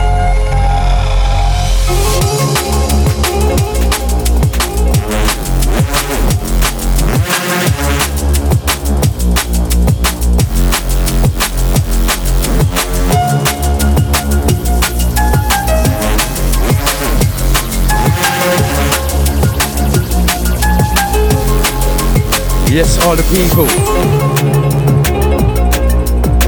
Yes, 22.75 22.99
all 23.05 23.15
the 23.15 23.23
people. 23.31 23.63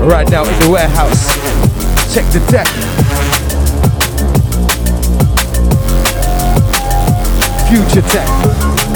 Right 0.05 0.30
now 0.30 0.43
in 0.43 0.59
the 0.59 0.69
warehouse. 0.69 1.25
Check 2.13 2.25
the 2.34 2.45
deck. 2.51 2.67
Future 7.69 8.01
tech. 8.09 8.87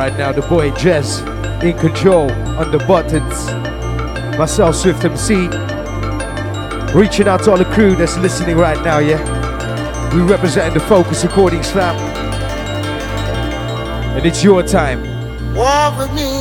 Right 0.00 0.16
now, 0.16 0.32
the 0.32 0.40
boy 0.40 0.70
Jez 0.70 1.20
in 1.62 1.76
control 1.76 2.30
on 2.30 2.70
the 2.70 2.78
buttons. 2.78 3.50
Myself, 4.38 4.74
Swift 4.76 5.04
MC. 5.04 5.34
Reaching 6.98 7.28
out 7.28 7.42
to 7.42 7.50
all 7.50 7.58
the 7.58 7.68
crew 7.74 7.94
that's 7.94 8.16
listening 8.16 8.56
right 8.56 8.82
now, 8.82 9.00
yeah? 9.00 9.20
We 10.14 10.22
represent 10.22 10.72
the 10.72 10.80
Focus 10.80 11.22
Recording 11.22 11.62
Slam. 11.62 11.96
And 14.16 14.24
it's 14.24 14.42
your 14.42 14.62
time. 14.62 15.02
Walk 15.54 15.98
with 15.98 16.14
me, 16.14 16.39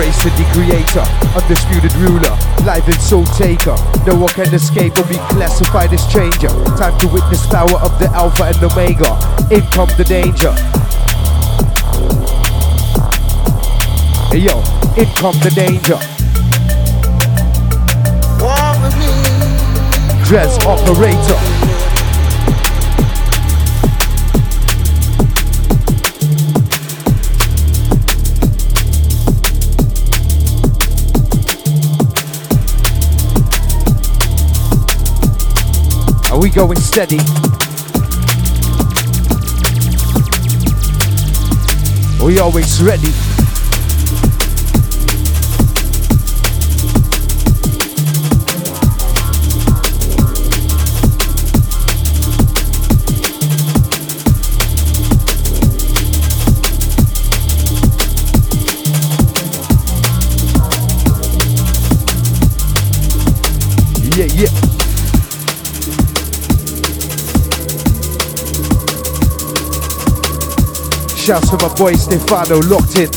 praise 0.00 0.16
to 0.16 0.30
the 0.30 0.44
creator, 0.54 1.04
undisputed 1.36 1.92
ruler, 1.96 2.34
life 2.64 2.86
and 2.86 2.98
soul 3.02 3.24
taker. 3.36 3.76
No 4.06 4.16
one 4.16 4.32
can 4.32 4.48
escape 4.54 4.96
or 4.96 5.04
be 5.04 5.18
classified 5.28 5.92
as 5.92 6.10
changer. 6.10 6.48
Time 6.80 6.98
to 7.00 7.08
witness 7.08 7.46
power 7.46 7.76
of 7.84 7.92
the 7.98 8.08
Alpha 8.14 8.44
and 8.44 8.56
Omega. 8.64 9.12
In 9.52 9.60
come 9.76 9.90
the 9.98 10.04
danger. 10.08 10.52
Hey 14.32 14.40
yo, 14.48 14.56
in 14.96 15.08
come 15.20 15.36
the 15.44 15.52
danger. 15.54 16.00
Walk 18.42 18.80
with 18.80 18.96
me, 18.96 19.12
Drez 20.24 20.56
operator. 20.64 21.59
We 36.40 36.48
going 36.48 36.78
steady? 36.78 37.18
We 42.24 42.38
always 42.38 42.82
ready. 42.82 43.29
Shouts 71.20 71.50
to 71.50 71.56
my 71.58 71.72
boy 71.74 71.92
Stefano 71.92 72.60
locked 72.60 72.96
in. 72.96 73.10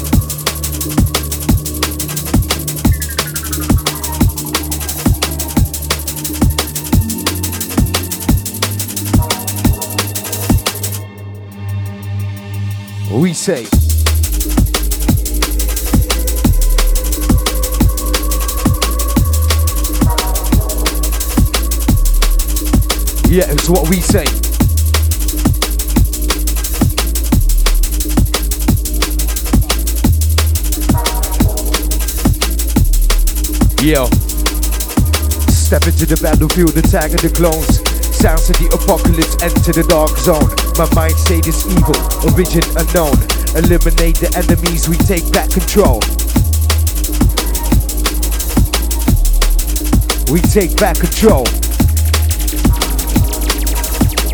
We 13.21 13.33
say. 13.33 13.63
Yeah, 23.29 23.49
it's 23.49 23.69
what 23.69 23.89
we 23.89 24.01
say. 24.01 24.42
Yo. 33.83 34.05
Step 35.51 35.83
into 35.83 36.05
the 36.07 36.17
battlefield, 36.23 36.71
attacking 36.77 37.19
the 37.19 37.27
clones. 37.27 37.83
Sounds 38.15 38.49
of 38.49 38.55
the 38.55 38.71
apocalypse 38.71 39.35
enter 39.43 39.75
the 39.75 39.83
dark 39.91 40.15
zone. 40.23 40.47
My 40.79 40.87
mind 40.95 41.19
state 41.19 41.47
is 41.51 41.67
evil, 41.67 41.99
origin 42.23 42.63
unknown. 42.79 43.11
Eliminate 43.59 44.23
the 44.23 44.31
enemies, 44.39 44.87
we 44.87 44.95
take 45.03 45.27
back 45.35 45.51
control. 45.51 45.99
We 50.31 50.39
take 50.39 50.79
back 50.79 50.95
control. 51.03 51.43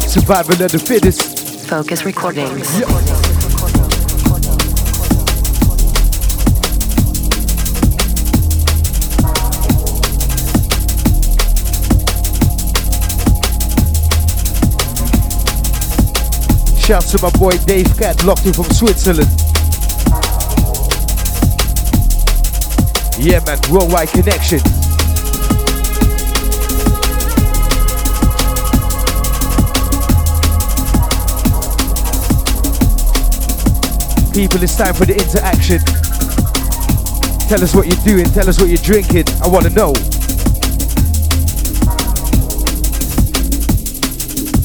Survival 0.05 0.61
of 0.61 0.69
the 0.69 0.77
fittest. 0.77 1.65
Focus 1.65 2.05
Recordings. 2.05 3.28
Shouts 16.89 17.11
to 17.11 17.21
my 17.21 17.29
boy 17.37 17.51
Dave 17.67 17.85
Cat, 17.99 18.23
locked 18.23 18.47
in 18.47 18.53
from 18.53 18.63
Switzerland. 18.63 19.29
Yeah, 23.19 23.45
man, 23.45 23.59
worldwide 23.69 24.09
connection. 24.09 24.57
People, 34.33 34.63
it's 34.63 34.75
time 34.75 34.95
for 34.95 35.05
the 35.05 35.13
interaction. 35.13 35.77
Tell 37.47 37.61
us 37.61 37.75
what 37.75 37.85
you're 37.85 38.03
doing, 38.03 38.25
tell 38.33 38.49
us 38.49 38.59
what 38.59 38.67
you're 38.67 38.77
drinking. 38.77 39.25
I 39.43 39.47
want 39.47 39.65
to 39.65 39.69
know. 39.69 39.89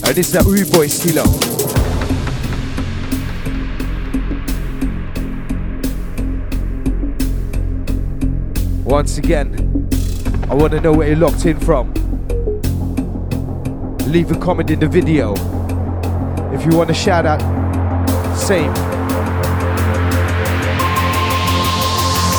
And 0.07 0.17
this 0.17 0.29
is 0.29 0.33
that 0.33 0.45
Uwe 0.47 0.73
boy 0.73 0.87
Stilo. 0.87 1.54
Once 8.95 9.19
again, 9.19 9.51
I 10.49 10.55
want 10.55 10.71
to 10.71 10.81
know 10.81 10.93
where 10.93 11.09
you're 11.09 11.17
locked 11.17 11.47
in 11.47 11.59
from. 11.59 11.93
Leave 14.07 14.31
a 14.31 14.39
comment 14.39 14.71
in 14.71 14.79
the 14.79 14.87
video. 14.87 15.35
If 16.55 16.65
you 16.65 16.79
want 16.79 16.91
a 16.91 16.95
shout 16.95 17.27
out, 17.27 17.41
same. 18.37 18.73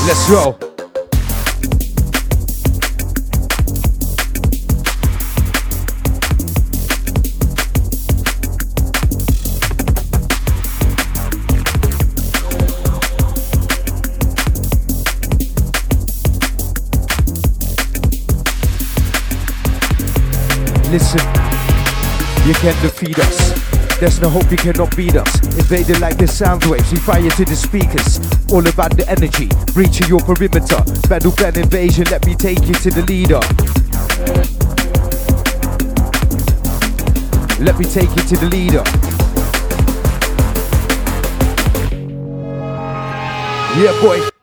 Let's 0.07 0.29
roll. 0.29 0.64
Can 22.65 22.81
defeat 22.81 23.19
us. 23.19 23.99
There's 23.99 24.19
no 24.19 24.27
hope 24.27 24.49
you 24.49 24.57
cannot 24.57 24.97
beat 24.97 25.15
us. 25.15 25.39
Invader 25.55 25.99
like 25.99 26.17
the 26.17 26.27
sound 26.27 26.65
waves, 26.65 26.91
we 26.91 26.97
fire 26.97 27.29
to 27.29 27.45
the 27.45 27.55
speakers. 27.55 28.17
All 28.51 28.67
about 28.67 28.97
the 28.97 29.07
energy, 29.07 29.49
breaching 29.73 30.07
your 30.07 30.19
perimeter. 30.21 30.81
Battle 31.07 31.31
plan 31.31 31.55
invasion, 31.59 32.05
let 32.09 32.25
me 32.25 32.33
take 32.33 32.65
you 32.65 32.73
to 32.73 32.89
the 32.89 33.03
leader. 33.03 33.39
Let 37.63 37.77
me 37.77 37.85
take 37.85 38.09
you 38.15 38.23
to 38.29 38.35
the 38.35 38.49
leader. 38.49 38.83
Yeah, 43.77 44.01
boy. 44.01 44.34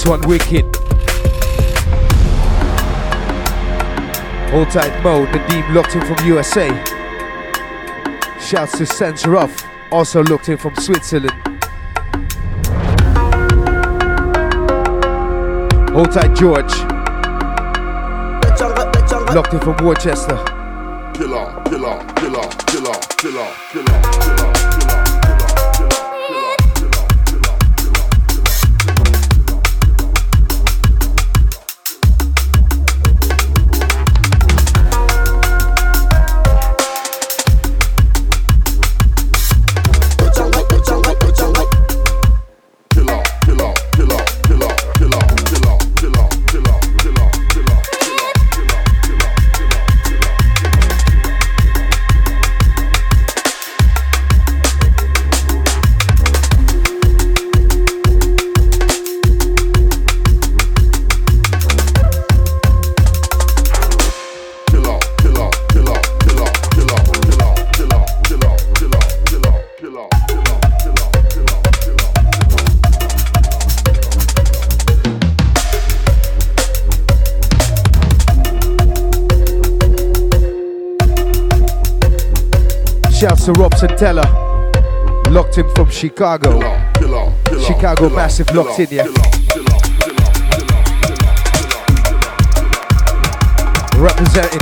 This 0.00 0.08
one 0.08 0.22
wicked. 0.22 0.64
Hold 4.50 4.70
tight 4.70 5.02
Mo, 5.02 5.26
Nadeem 5.26 5.74
locked 5.74 5.94
in 5.94 6.00
from 6.00 6.26
USA. 6.26 6.68
Shouts 8.40 8.78
to 8.78 9.36
Off, 9.36 9.62
also 9.92 10.22
locked 10.22 10.48
in 10.48 10.56
from 10.56 10.74
Switzerland. 10.76 11.34
Hold 15.90 16.12
tight 16.12 16.34
George, 16.34 16.72
locked 19.34 19.52
in 19.52 19.60
from 19.60 19.84
Worcester. 19.84 20.38
Killer, 21.12 21.62
killer, 21.66 22.02
killer, 22.16 22.48
killer, 22.64 22.98
killer, 23.18 23.54
killer, 23.70 24.02
killer. 24.12 24.59
Chicago. 86.00 86.58
Chicago 87.60 88.08
massive 88.08 88.50
locked 88.54 88.78
in, 88.78 88.88
yeah. 88.88 89.04
Representing. 93.98 94.60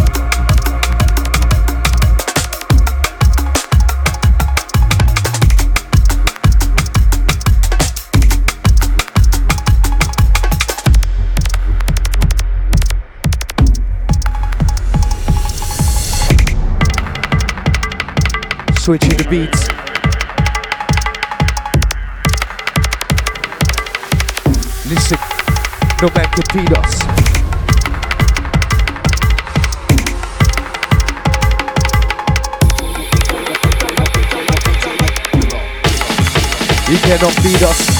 Switching 18.74 19.16
the 19.16 19.26
beats. 19.30 19.77
Listen, 24.88 25.18
no 26.00 26.08
man 26.14 26.24
can 26.30 26.44
beat 26.54 26.78
us. 26.78 27.02
You 36.88 36.96
cannot 37.00 37.36
beat 37.42 37.62
us. 37.62 37.97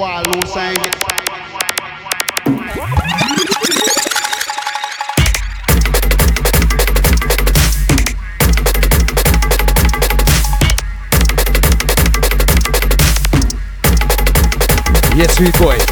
Why 0.00 0.22
Lou. 0.22 0.40
Yes, 15.16 15.38
we 15.38 15.50
boy. 15.52 15.89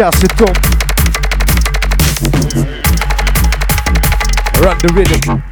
Shouts 0.00 0.20
to 0.20 0.28
Tom. 0.28 0.54
Run 4.62 4.78
the 4.78 4.88
rhythm. 4.94 5.42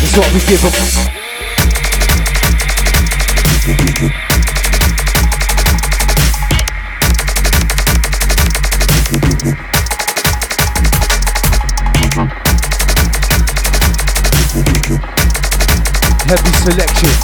That's 0.00 0.16
what 0.18 0.34
we 0.34 0.40
give 0.48 0.62
them. 0.62 1.03
Heavy 16.34 16.50
selection. 16.66 17.14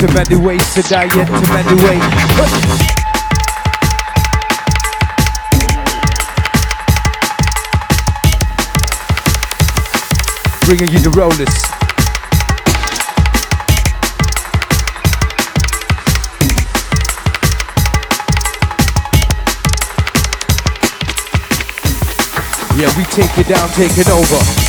Too 0.00 0.08
many 0.14 0.32
ways 0.34 0.64
to 0.72 0.80
die, 0.80 1.04
yet 1.14 1.28
too 1.28 1.44
many 1.52 1.76
ways. 1.84 2.00
Bringing 10.64 10.88
you 10.90 11.00
the 11.00 11.10
rollers. 11.10 11.38
Yeah, 22.80 22.90
we 22.96 23.04
take 23.04 23.36
it 23.36 23.48
down, 23.48 23.68
take 23.68 23.98
it 23.98 24.08
over. 24.08 24.61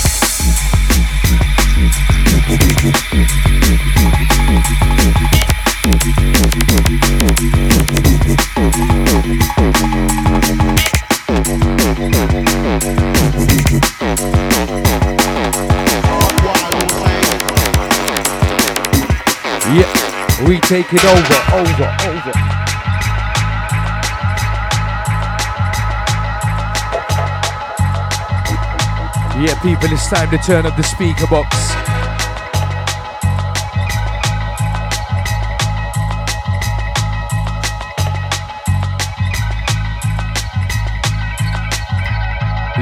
We 2.84 2.90
take 20.60 20.92
it 20.92 21.06
over, 21.06 21.40
over, 21.56 21.88
over. 22.04 22.34
Yeah, 29.40 29.56
people, 29.62 29.94
it's 29.94 30.10
time 30.10 30.30
to 30.32 30.38
turn 30.38 30.66
up 30.66 30.76
the 30.76 30.84
speaker 30.84 31.28
box. 31.28 31.74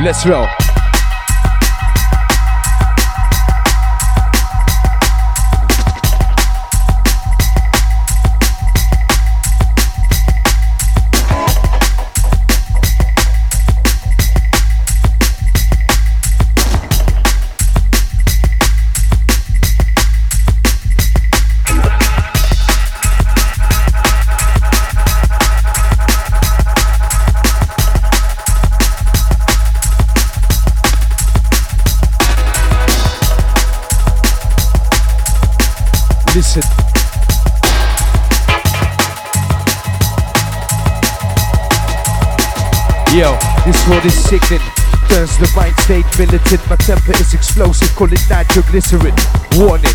Let's 0.03 0.25
roll. 0.25 0.70
Sickening. 44.32 44.63
The 45.11 45.51
mind 45.57 45.75
state 45.84 46.07
militant. 46.17 46.63
My 46.69 46.77
temper 46.77 47.11
is 47.19 47.34
explosive. 47.34 47.91
Call 47.99 48.07
it 48.13 48.23
nitroglycerin. 48.29 49.11
Warning. 49.59 49.91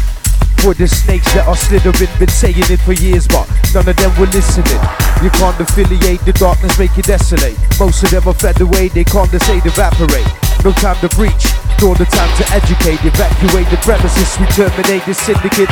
For 0.61 0.75
the 0.75 0.87
snakes 0.89 1.33
that 1.33 1.49
are 1.49 1.57
slithering, 1.57 2.13
been 2.21 2.29
saying 2.29 2.69
it 2.69 2.81
for 2.81 2.93
years, 2.93 3.29
but 3.29 3.49
none 3.73 3.89
of 3.89 3.97
them 3.97 4.13
were 4.21 4.29
listening. 4.29 4.81
You 5.25 5.31
can't 5.33 5.57
affiliate, 5.61 6.21
the 6.25 6.33
darkness 6.33 6.79
make 6.79 6.97
you 6.97 7.03
desolate. 7.03 7.57
Most 7.81 8.05
of 8.05 8.11
them 8.11 8.29
are 8.29 8.37
fed 8.37 8.61
away, 8.61 8.89
they 8.89 9.05
condensate, 9.05 9.65
evaporate. 9.65 10.29
No 10.65 10.73
time 10.73 10.97
to 11.01 11.09
breach, 11.17 11.49
nor 11.81 11.95
the 11.95 12.05
time 12.07 12.31
to 12.37 12.45
educate. 12.53 13.01
Evacuate 13.05 13.69
the 13.71 13.77
premises, 13.83 14.39
we 14.41 14.47
terminate 14.57 15.05
the 15.05 15.15
syndicate. 15.15 15.71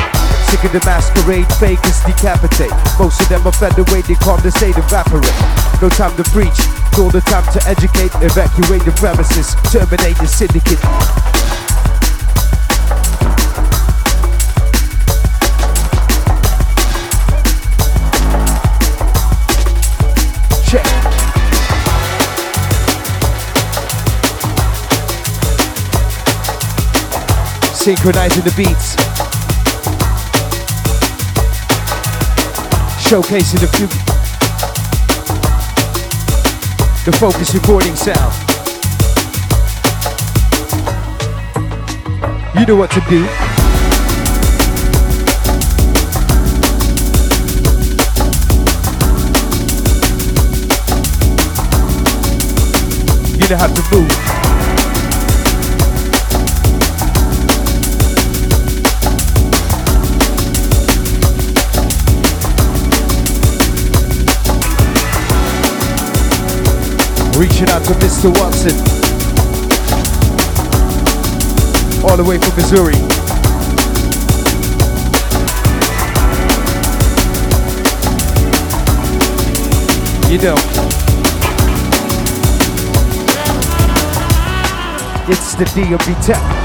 Sick 0.51 0.65
of 0.65 0.73
the 0.73 0.83
masquerade, 0.85 1.47
fakers 1.57 2.01
decapitate. 2.05 2.73
Most 2.99 3.21
of 3.21 3.29
them 3.29 3.47
are 3.47 3.53
fed 3.53 3.79
away, 3.79 4.03
they 4.03 4.15
condensate, 4.21 4.77
evaporate. 4.77 5.35
No 5.81 5.89
time 5.89 6.15
to 6.17 6.25
breach, 6.31 6.59
nor 6.97 7.11
the 7.11 7.21
time 7.23 7.47
to 7.53 7.61
educate. 7.69 8.13
Evacuate 8.23 8.85
the 8.85 8.93
premises, 8.93 9.55
terminate 9.73 10.17
the 10.19 10.27
syndicate. 10.27 11.64
Synchronizing 27.85 28.43
the 28.45 28.55
beats. 28.57 28.97
Showcasing 33.05 33.61
the 33.61 33.67
few. 33.77 33.87
The 37.05 37.13
focus 37.19 37.53
recording 37.53 37.95
sound. 37.95 38.33
You 42.59 42.65
know 42.65 42.77
what 42.77 42.91
to 42.93 43.01
do. 43.01 43.19
You 53.37 53.47
don't 53.47 53.59
have 53.59 53.75
to 53.75 53.95
move. 53.95 54.34
Reaching 67.37 67.69
out 67.69 67.83
to 67.85 67.93
Mr. 67.95 68.31
Watson. 68.39 68.75
All 72.09 72.17
the 72.17 72.23
way 72.23 72.39
from 72.39 72.55
Missouri. 72.55 72.95
You 80.31 80.39
know. 80.39 80.55
It's 85.29 85.55
the 85.57 85.65
DMB 85.65 86.25
Tech. 86.25 86.64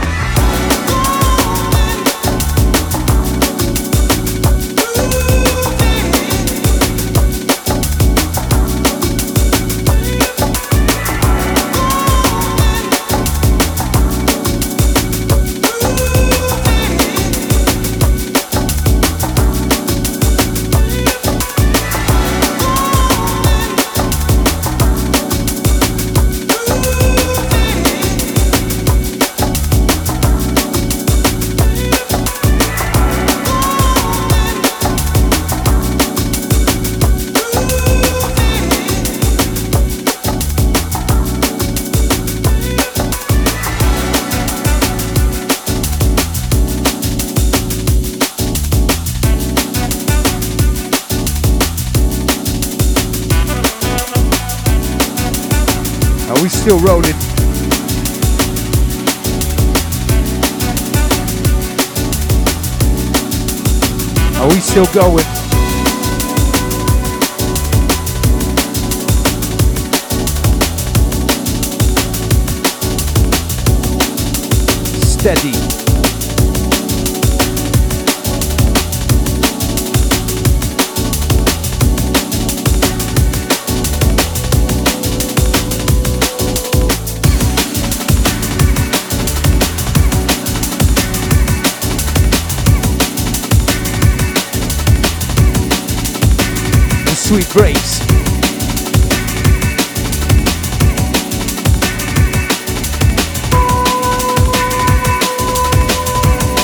Are 64.38 64.48
we 64.48 64.62
still 64.62 64.86
going? 64.94 65.39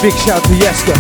Big 0.06 0.14
shout 0.20 0.44
to 0.44 0.50
Yeska. 0.54 0.96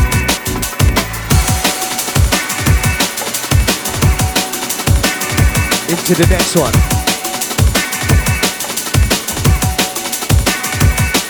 Into 5.89 6.15
the 6.15 6.27
next 6.27 6.55
one. 6.55 6.73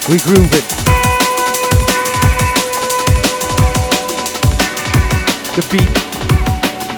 We 0.09 0.19
grooving. 0.19 0.65
The 5.55 5.67
beat, 5.69 6.04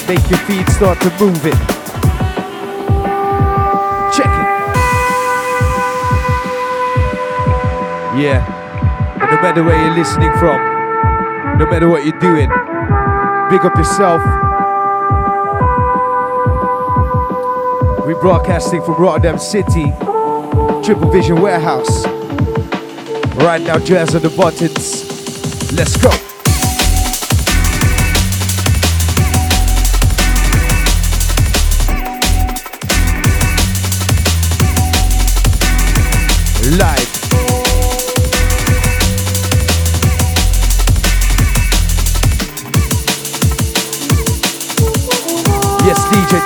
make 0.08 0.30
your 0.30 0.40
feet 0.40 0.68
start 0.70 1.00
to 1.02 1.10
move 1.20 1.46
it. 1.46 1.58
Check 4.16 4.32
it. 4.32 4.48
Yeah. 8.18 9.20
And 9.22 9.32
no 9.32 9.42
matter 9.42 9.64
where 9.64 9.80
you're 9.86 9.96
listening 9.96 10.32
from, 10.38 10.58
no 11.60 11.66
matter 11.66 11.90
what 11.90 12.06
you're 12.06 12.20
doing, 12.20 12.48
big 13.50 13.66
up 13.66 13.76
yourself. 13.76 14.22
We're 18.06 18.22
broadcasting 18.22 18.82
from 18.84 18.96
Rotterdam 18.96 19.38
City, 19.38 19.92
Triple 20.86 21.12
Vision 21.12 21.42
Warehouse. 21.42 22.06
Right 23.36 23.62
now, 23.62 23.78
jazz 23.80 24.16
on 24.16 24.22
the 24.22 24.30
buttons. 24.30 25.04
Let's 25.74 25.98
go. 25.98 26.27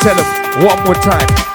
Tell 0.02 0.16
him 0.18 0.66
one 0.66 0.84
more 0.84 0.96
time. 0.96 1.51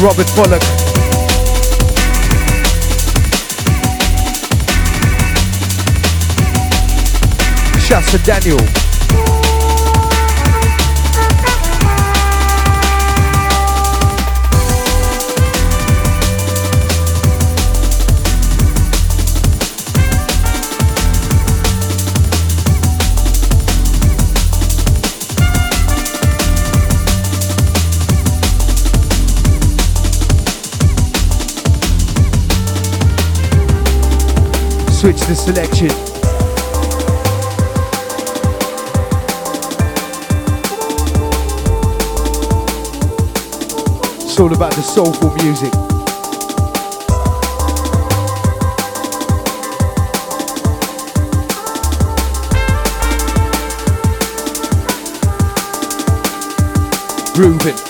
Robert 0.00 0.26
Pollock. 0.34 0.62
Shouts 7.80 8.10
to 8.12 8.18
Daniel. 8.24 8.89
Switch 35.00 35.20
the 35.20 35.34
selection. 35.34 35.86
It's 44.20 44.38
all 44.38 44.52
about 44.52 44.74
the 44.74 44.82
soulful 44.82 45.34
music. 45.36 45.72
Grooving. 57.34 57.89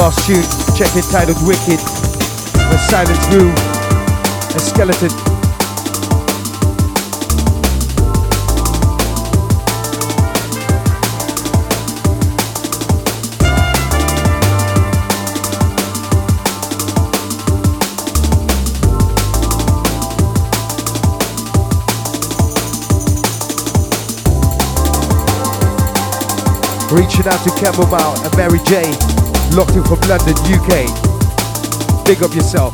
Last 0.00 0.26
tune, 0.26 0.42
check 0.78 0.96
it 0.96 1.04
titled 1.12 1.36
Wicked, 1.46 1.78
with 2.70 2.80
Silence 2.88 3.26
Groove, 3.28 3.54
a 4.56 4.58
skeleton. 4.58 5.10
Reaching 26.90 27.26
out 27.28 27.44
to 27.44 27.50
Chamomile 27.60 28.24
and 28.24 28.36
Mary 28.38 28.58
J. 28.64 29.19
Locked 29.52 29.74
in 29.74 29.82
from 29.82 29.98
London, 30.08 30.36
UK. 30.46 30.86
Big 32.06 32.22
up 32.22 32.32
yourself. 32.32 32.72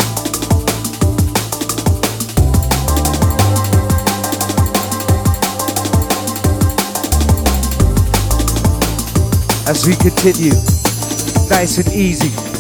As 9.67 9.87
we 9.87 9.97
continue, 9.97 10.53
nice 11.49 11.79
and 11.79 11.89
easy. 11.95 12.56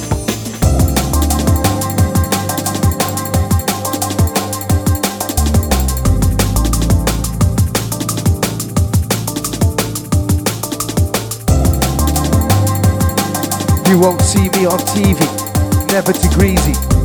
You 13.88 14.00
won't 14.00 14.20
see 14.20 14.48
me 14.50 14.66
on 14.66 14.80
TV, 14.80 15.20
never 15.92 16.12
too 16.12 16.28
greasy. 16.30 16.95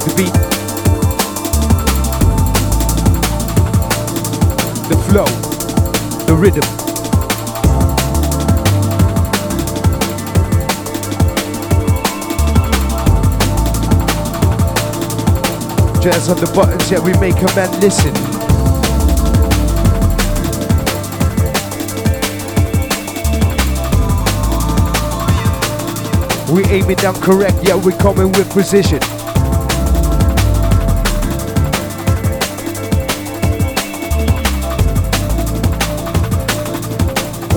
Check 0.00 0.08
the 0.08 0.16
beat. 0.16 0.32
The 4.88 4.96
flow. 5.08 5.26
The 6.26 6.34
rhythm. 6.34 6.62
Jazz 16.00 16.28
on 16.30 16.38
the 16.38 16.50
buttons, 16.54 16.90
yeah, 16.90 17.00
we 17.00 17.12
make 17.18 17.36
a 17.36 17.54
man 17.54 17.80
listen. 17.80 18.14
We 26.54 26.64
aim 26.64 26.90
it 26.90 26.98
down 26.98 27.14
correct, 27.16 27.58
yeah, 27.62 27.76
we 27.76 27.92
coming 27.92 28.32
with 28.32 28.50
precision. 28.50 29.19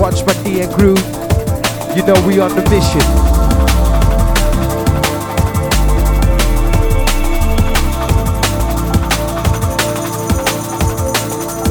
Watch 0.04 0.26
my 0.26 0.34
D 0.42 0.60
and 0.60 0.70
groove. 0.74 0.98
You 1.96 2.04
know 2.04 2.12
we 2.26 2.38
on 2.38 2.54
the 2.54 2.60
mission. 2.68 3.00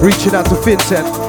reaching 0.04 0.34
out 0.34 0.46
to 0.48 0.56
Vincent. 0.56 1.23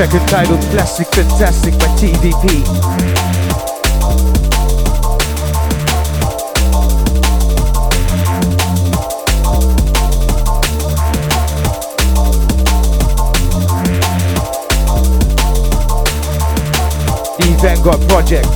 Track 0.00 0.14
entitled 0.14 0.60
Plastic 0.70 1.08
Fantastic 1.08 1.74
by. 1.74 2.64
The 17.36 17.46
Vanguard 17.60 18.00
Project. 18.08 18.48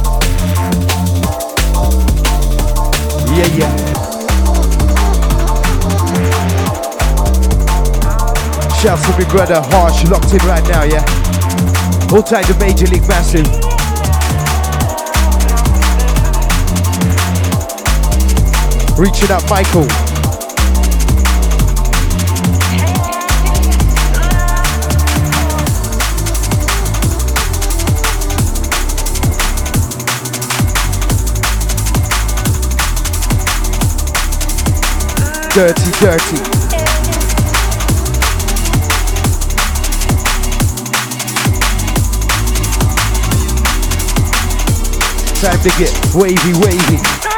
Yeah, 3.37 3.51
yeah. 3.59 3.71
Shouts 8.81 9.03
to 9.03 9.13
my 9.13 9.25
brother 9.31 9.61
Harsh, 9.67 10.05
locked 10.05 10.33
in 10.33 10.39
right 10.49 10.67
now, 10.71 10.85
yeah. 10.85 11.34
All 12.15 12.23
time 12.23 12.45
the 12.45 12.57
Major 12.61 12.87
League 12.87 13.09
Massive. 13.09 13.45
Reaching 18.97 19.33
out 19.33 19.43
Michael. 19.51 19.89
Dirty, 35.53 35.91
dirty. 35.99 36.64
Time 45.45 45.61
to 45.61 45.69
get 45.79 46.15
wavy, 46.15 46.55
wavy. 46.59 47.34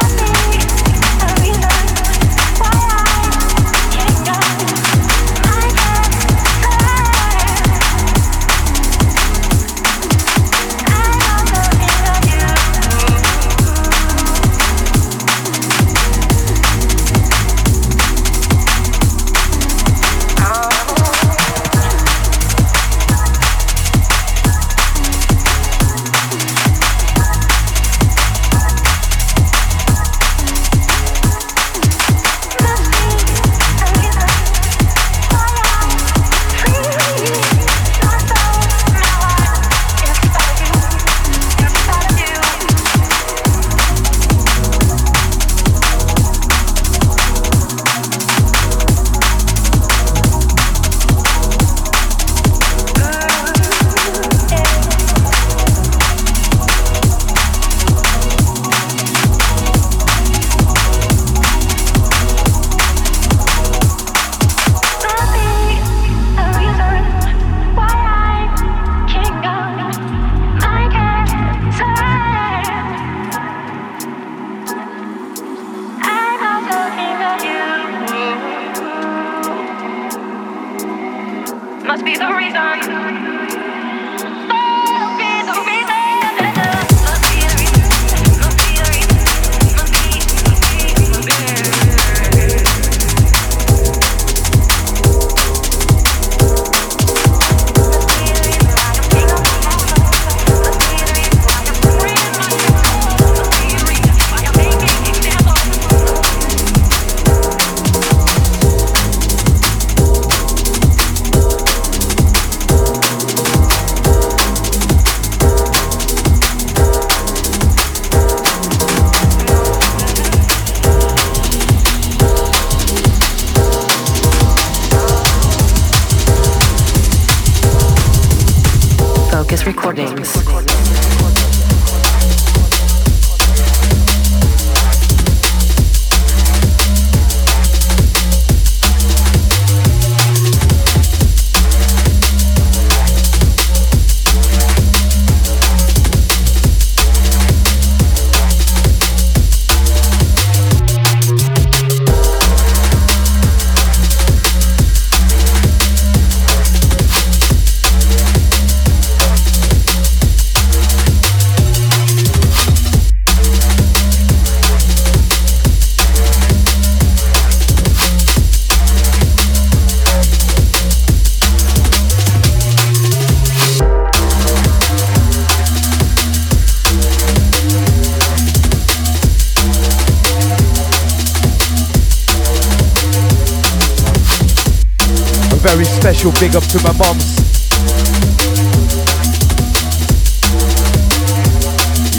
big 186.46 186.56
up 186.56 186.62
to 186.64 186.78
my 186.82 186.92
moms. 186.92 187.38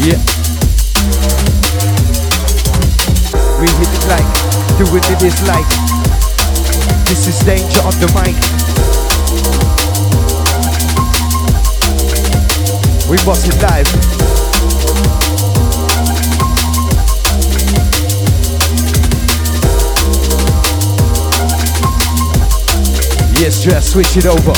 Yeah. 0.03 0.19
We 3.59 3.67
hit 3.79 3.93
it 3.95 4.05
like, 4.07 4.27
do 4.77 4.85
doing 4.85 5.03
it 5.03 5.21
is 5.23 5.41
like. 5.47 5.69
This 7.05 7.27
is 7.27 7.39
danger 7.45 7.79
on 7.87 7.93
the 8.01 8.07
mic. 8.17 8.35
We 13.09 13.17
boss 13.23 13.47
it 13.47 13.61
live. 13.61 14.26
Yes, 23.39 23.63
just 23.63 23.91
switch 23.91 24.17
it 24.17 24.25
over. 24.25 24.51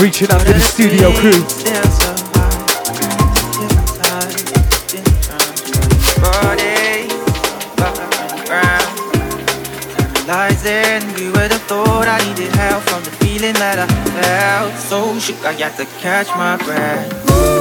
Reaching 0.00 0.30
out 0.30 0.40
to 0.46 0.52
the 0.52 0.60
studio 0.60 1.12
crew. 1.12 1.93
I 15.44 15.54
got 15.58 15.76
to 15.76 15.84
catch 15.84 16.28
my 16.28 16.56
breath. 16.64 17.53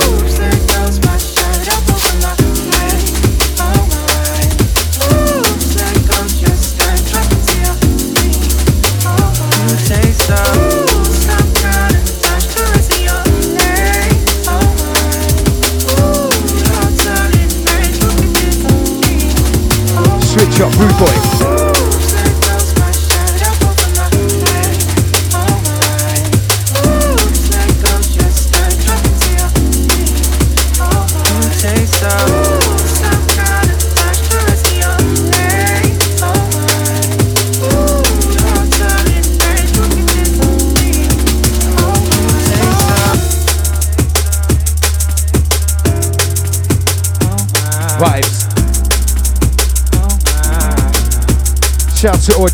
c'est 52.24 52.36
hors 52.36 52.50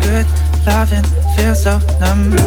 Good 0.00 0.26
loving 0.64 1.04
feels 1.34 1.62
so 1.64 1.80
numb. 1.98 2.41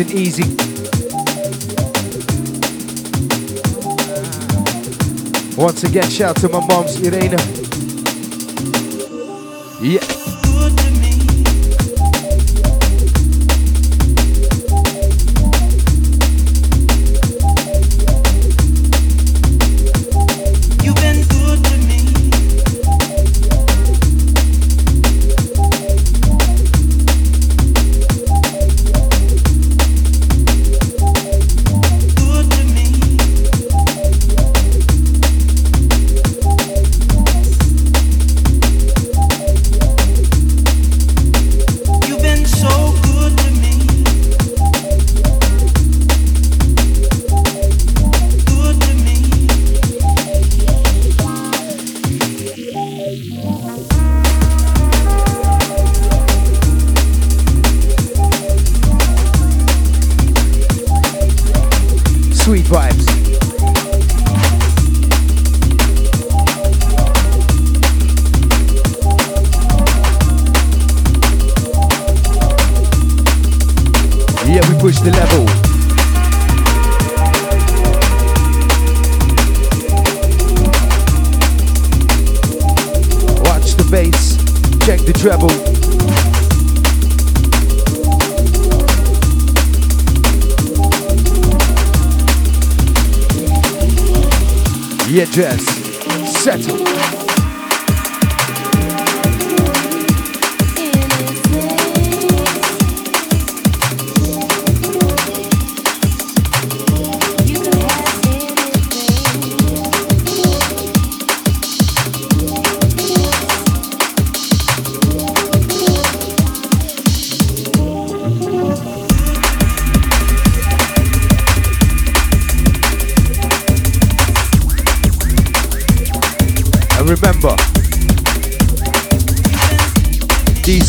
it 0.00 0.14
easy. 0.14 0.44
Once 5.56 5.84
again, 5.84 6.08
shout 6.08 6.30
out 6.30 6.36
to 6.36 6.48
my 6.48 6.66
mom's 6.66 6.96
Irena. 7.02 7.36
Yeah. 9.82 10.19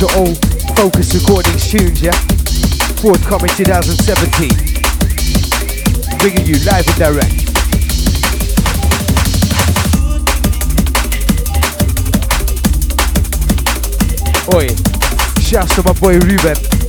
These 0.02 0.10
are 0.10 0.18
all 0.18 0.34
Focus 0.76 1.14
Recordings 1.14 1.70
tunes, 1.70 2.02
yeah? 2.02 2.18
Forthcoming 3.02 3.52
2017. 3.56 4.50
Bringing 6.18 6.46
you 6.46 6.56
live 6.66 6.88
and 6.88 6.98
direct. 6.98 7.32
Oi, 14.54 14.68
shouts 15.40 15.76
to 15.76 15.84
my 15.84 15.94
boy 15.94 16.18
Ruben. 16.20 16.81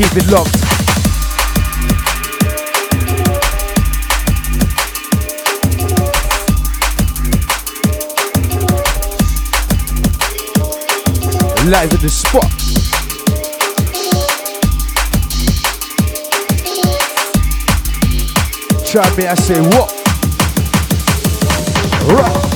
Keep 0.00 0.16
it 0.16 0.30
locked. 0.30 0.54
Live 11.66 11.92
in 11.92 12.00
the 12.00 12.08
spot. 12.08 12.50
Try 18.86 19.16
me, 19.16 19.26
I 19.26 19.34
say 19.34 19.60
what? 19.60 19.92
Right. 22.10 22.49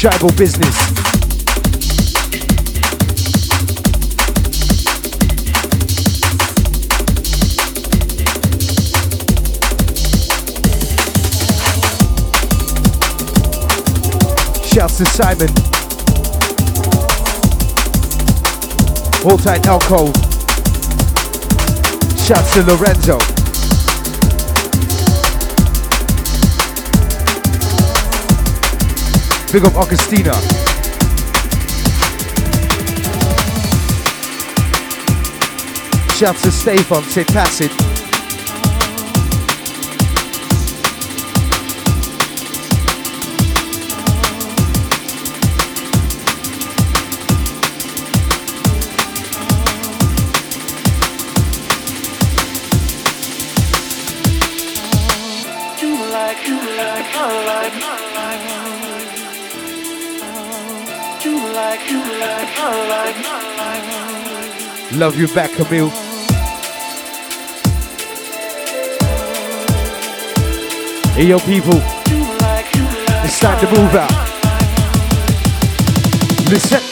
Tribal 0.00 0.30
business. 0.30 0.74
Shouts 14.72 14.96
to 14.96 15.04
Simon. 15.04 15.50
Hold 19.22 19.42
tight 19.42 19.66
alcohol. 19.66 20.06
Shouts 22.16 22.54
to 22.54 22.62
Lorenzo. 22.62 23.39
Big 29.52 29.64
up 29.64 29.74
Augustina. 29.74 30.32
Shouts 36.14 36.42
to 36.42 36.52
Stefan, 36.52 37.02
St. 37.02 37.26
Tacit. 37.26 37.89
Love 64.92 65.16
you 65.16 65.28
back, 65.28 65.52
Camille. 65.52 65.88
Hey, 71.14 71.26
yo, 71.26 71.38
people. 71.38 71.80
It's 73.24 73.38
time 73.38 73.60
to 73.60 73.66
move 73.70 73.94
out. 73.94 74.10
Listen. 76.50 76.89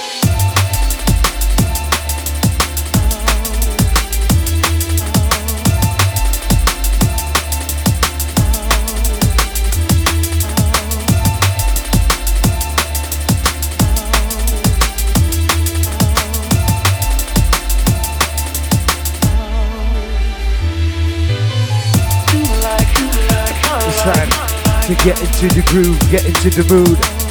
To 24.88 24.94
get 25.04 25.20
into 25.20 25.54
the 25.54 25.62
groove, 25.68 26.00
get 26.10 26.24
into 26.24 26.48
the 26.48 26.64
mood. 26.72 27.27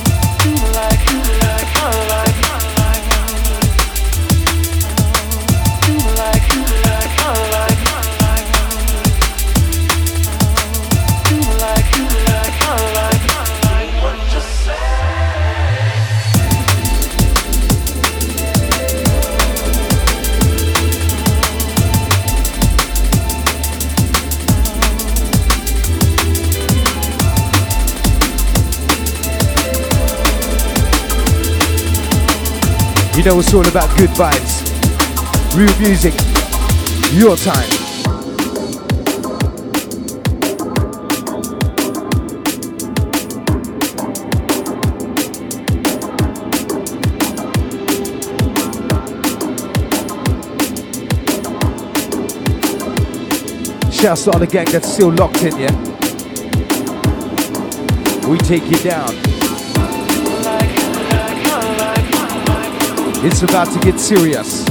Know 33.27 33.39
it's 33.39 33.53
all 33.53 33.67
about 33.67 33.89
good 33.97 34.09
vibes. 34.11 34.63
Real 35.53 35.79
music. 35.79 36.13
Your 37.11 37.35
time. 37.35 37.67
Shouts 53.91 54.23
to 54.23 54.31
all 54.31 54.39
the 54.39 54.47
gang 54.49 54.67
that's 54.71 54.93
still 54.93 55.11
locked 55.11 55.43
in, 55.43 55.57
yeah? 55.57 55.75
We 58.29 58.37
take 58.37 58.63
you 58.71 58.77
down. 58.77 59.46
It's 63.19 63.41
about 63.41 63.73
to 63.73 63.79
get 63.79 63.99
serious. 63.99 64.63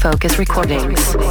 Focus 0.00 0.38
Recordings. 0.38 1.21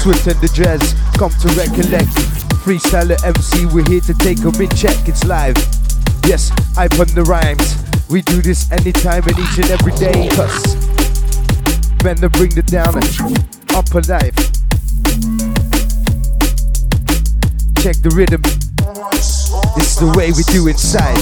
Swift 0.00 0.26
and 0.28 0.40
the 0.40 0.48
Jazz. 0.48 0.80
Come 1.18 1.30
to 1.44 1.48
recollect. 1.60 2.08
Freestyler 2.64 3.22
MC, 3.22 3.66
we're 3.66 3.84
here 3.84 4.00
to 4.00 4.14
take 4.14 4.38
a 4.44 4.52
mid 4.56 4.74
check. 4.74 4.96
It's 5.06 5.24
live. 5.24 5.56
Yes, 6.24 6.50
I 6.74 6.88
put 6.88 7.08
the 7.08 7.22
rhymes. 7.24 7.76
We 8.08 8.22
do 8.22 8.40
this 8.40 8.72
anytime 8.72 9.24
and 9.28 9.38
each 9.38 9.58
and 9.58 9.68
every 9.68 9.92
day. 9.92 10.30
Cause 10.32 10.74
men 12.02 12.16
to 12.16 12.30
bring 12.30 12.54
the 12.54 12.62
down 12.64 12.96
and 12.96 13.04
up 13.76 13.92
alive. 13.92 14.34
Check 17.84 17.96
the 18.00 18.10
rhythm. 18.16 18.40
This 19.76 19.92
is 19.92 19.96
the 19.96 20.14
way 20.16 20.32
we 20.32 20.44
do 20.44 20.68
inside. 20.68 21.20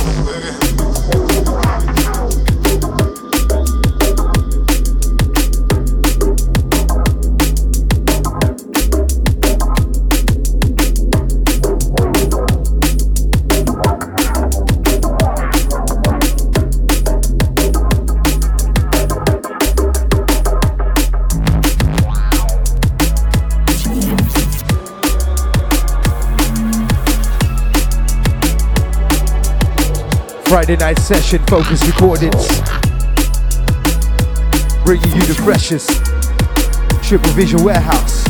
Friday 30.49 30.77
night 30.77 30.99
session, 30.99 31.45
focus 31.45 31.85
recordings. 31.85 32.49
Bringing 34.83 35.15
you 35.15 35.23
the 35.27 35.39
freshest. 35.45 35.91
Triple 37.07 37.31
Vision 37.33 37.63
Warehouse. 37.63 38.27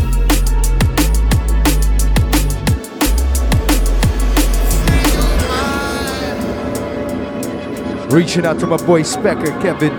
Reaching 8.13 8.45
out 8.47 8.59
to 8.59 8.67
my 8.67 8.79
boy 8.79 9.03
Specker, 9.03 9.63
Kevin. 9.63 9.95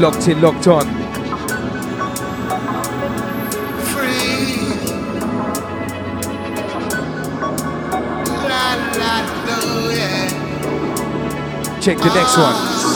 Locked 0.00 0.28
in, 0.28 0.40
locked 0.40 0.68
on. 0.68 1.03
Check 11.84 11.98
the 11.98 12.14
next 12.14 12.38
one. 12.38 12.94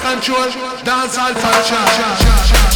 Control, 0.00 0.50
dance 0.84 1.18
all 1.18 1.34
function. 1.34 2.73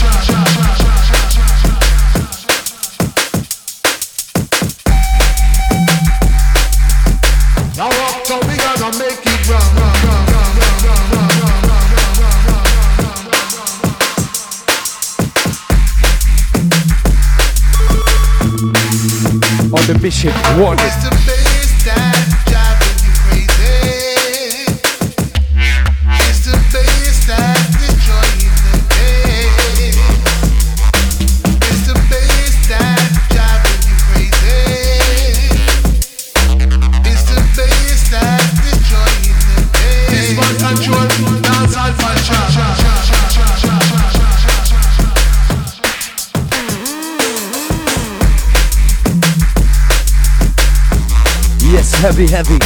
Bishop 20.08 20.32
One. 20.56 21.07
Yes, 51.78 51.92
heavy, 52.00 52.26
heavy. 52.26 52.58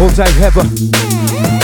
All 0.00 0.10
time 0.10 0.32
Heber. 0.38 1.61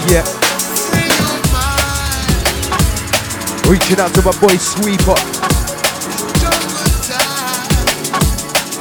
there 0.00 0.10
yet. 0.10 0.26
Reaching 3.66 4.00
out 4.00 4.14
to 4.14 4.22
my 4.22 4.32
boy 4.40 4.56
Sweeper. 4.56 5.14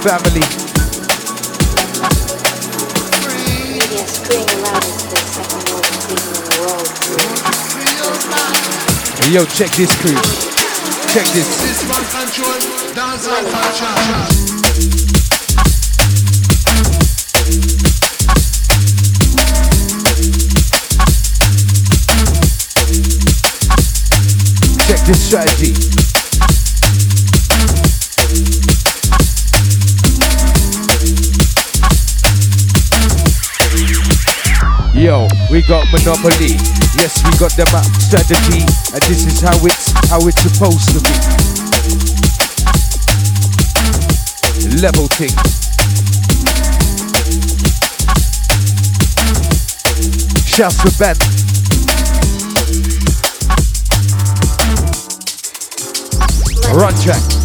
Family. 0.01 0.41
Yo, 9.31 9.45
check 9.45 9.69
this 9.71 9.93
crew. 9.99 10.15
Check 11.09 11.25
this. 11.33 11.67
This 25.07 25.25
strategy. 25.25 25.71
Yo, 34.93 35.29
we 35.49 35.61
got 35.61 35.87
monopoly. 35.93 36.57
Yes, 36.99 37.23
we 37.23 37.31
got 37.39 37.55
the 37.55 37.63
map 37.71 37.85
strategy, 38.01 38.65
and 38.93 39.01
this 39.03 39.25
is 39.25 39.39
how 39.39 39.55
it's 39.65 39.93
how 40.09 40.19
it's 40.27 40.41
supposed 40.41 40.89
to 40.91 40.99
be. 40.99 41.13
Level 44.81 45.07
thing. 45.07 45.31
Shouts 50.43 50.83
to 50.83 50.91
Ben. 50.99 51.36
Run 56.77 56.95
check. 56.95 57.36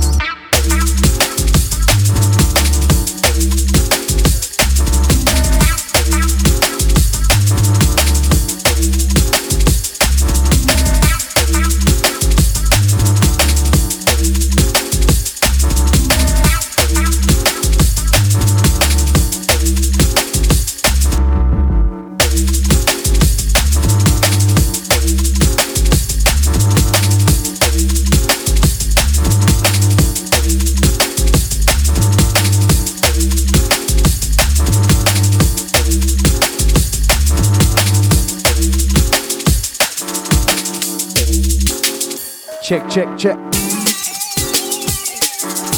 Check, 42.73 42.89
check, 42.89 43.19
check. 43.19 43.39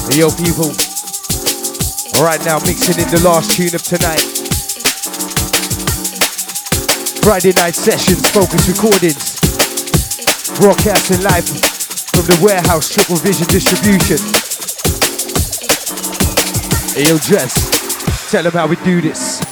Hey, 0.07 0.21
yo, 0.21 0.31
people. 0.31 0.71
Right 2.23 2.39
now, 2.47 2.63
mixing 2.63 3.03
in 3.03 3.11
the 3.11 3.21
last 3.25 3.51
tune 3.51 3.75
of 3.75 3.83
tonight. 3.83 4.23
Friday 7.25 7.51
night 7.59 7.75
sessions, 7.75 8.31
focus 8.31 8.69
recordings. 8.69 9.41
Broadcasting 10.61 11.21
live 11.25 11.43
from 11.43 12.27
the 12.31 12.39
warehouse, 12.41 12.95
Triple 12.95 13.17
Vision 13.17 13.49
Distribution. 13.49 14.19
Hey, 16.95 17.11
yo, 17.11 17.19
Drez. 17.19 18.31
Tell 18.31 18.45
them 18.45 18.53
how 18.53 18.69
we 18.69 18.77
do 18.77 19.01
this. 19.01 19.43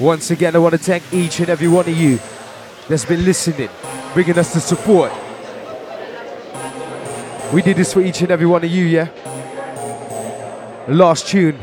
Once 0.00 0.32
again, 0.32 0.56
I 0.56 0.58
want 0.58 0.72
to 0.72 0.78
thank 0.78 1.04
each 1.12 1.38
and 1.38 1.48
every 1.48 1.68
one 1.68 1.88
of 1.88 1.96
you 1.96 2.18
that's 2.88 3.04
been 3.04 3.24
listening, 3.24 3.70
bringing 4.14 4.38
us 4.38 4.52
the 4.54 4.60
support. 4.60 5.12
We 7.52 7.62
did 7.62 7.76
this 7.76 7.92
for 7.92 8.00
each 8.00 8.22
and 8.22 8.30
every 8.30 8.46
one 8.46 8.64
of 8.64 8.70
you, 8.70 8.84
yeah? 8.84 9.08
Last 10.88 11.28
tune. 11.28 11.58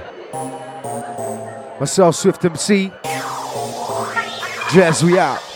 Myself, 1.80 2.16
Swift 2.16 2.44
MC. 2.46 2.92
Jazz, 4.72 5.04
we 5.04 5.18
out. 5.18 5.49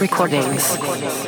Recordings. 0.00 1.19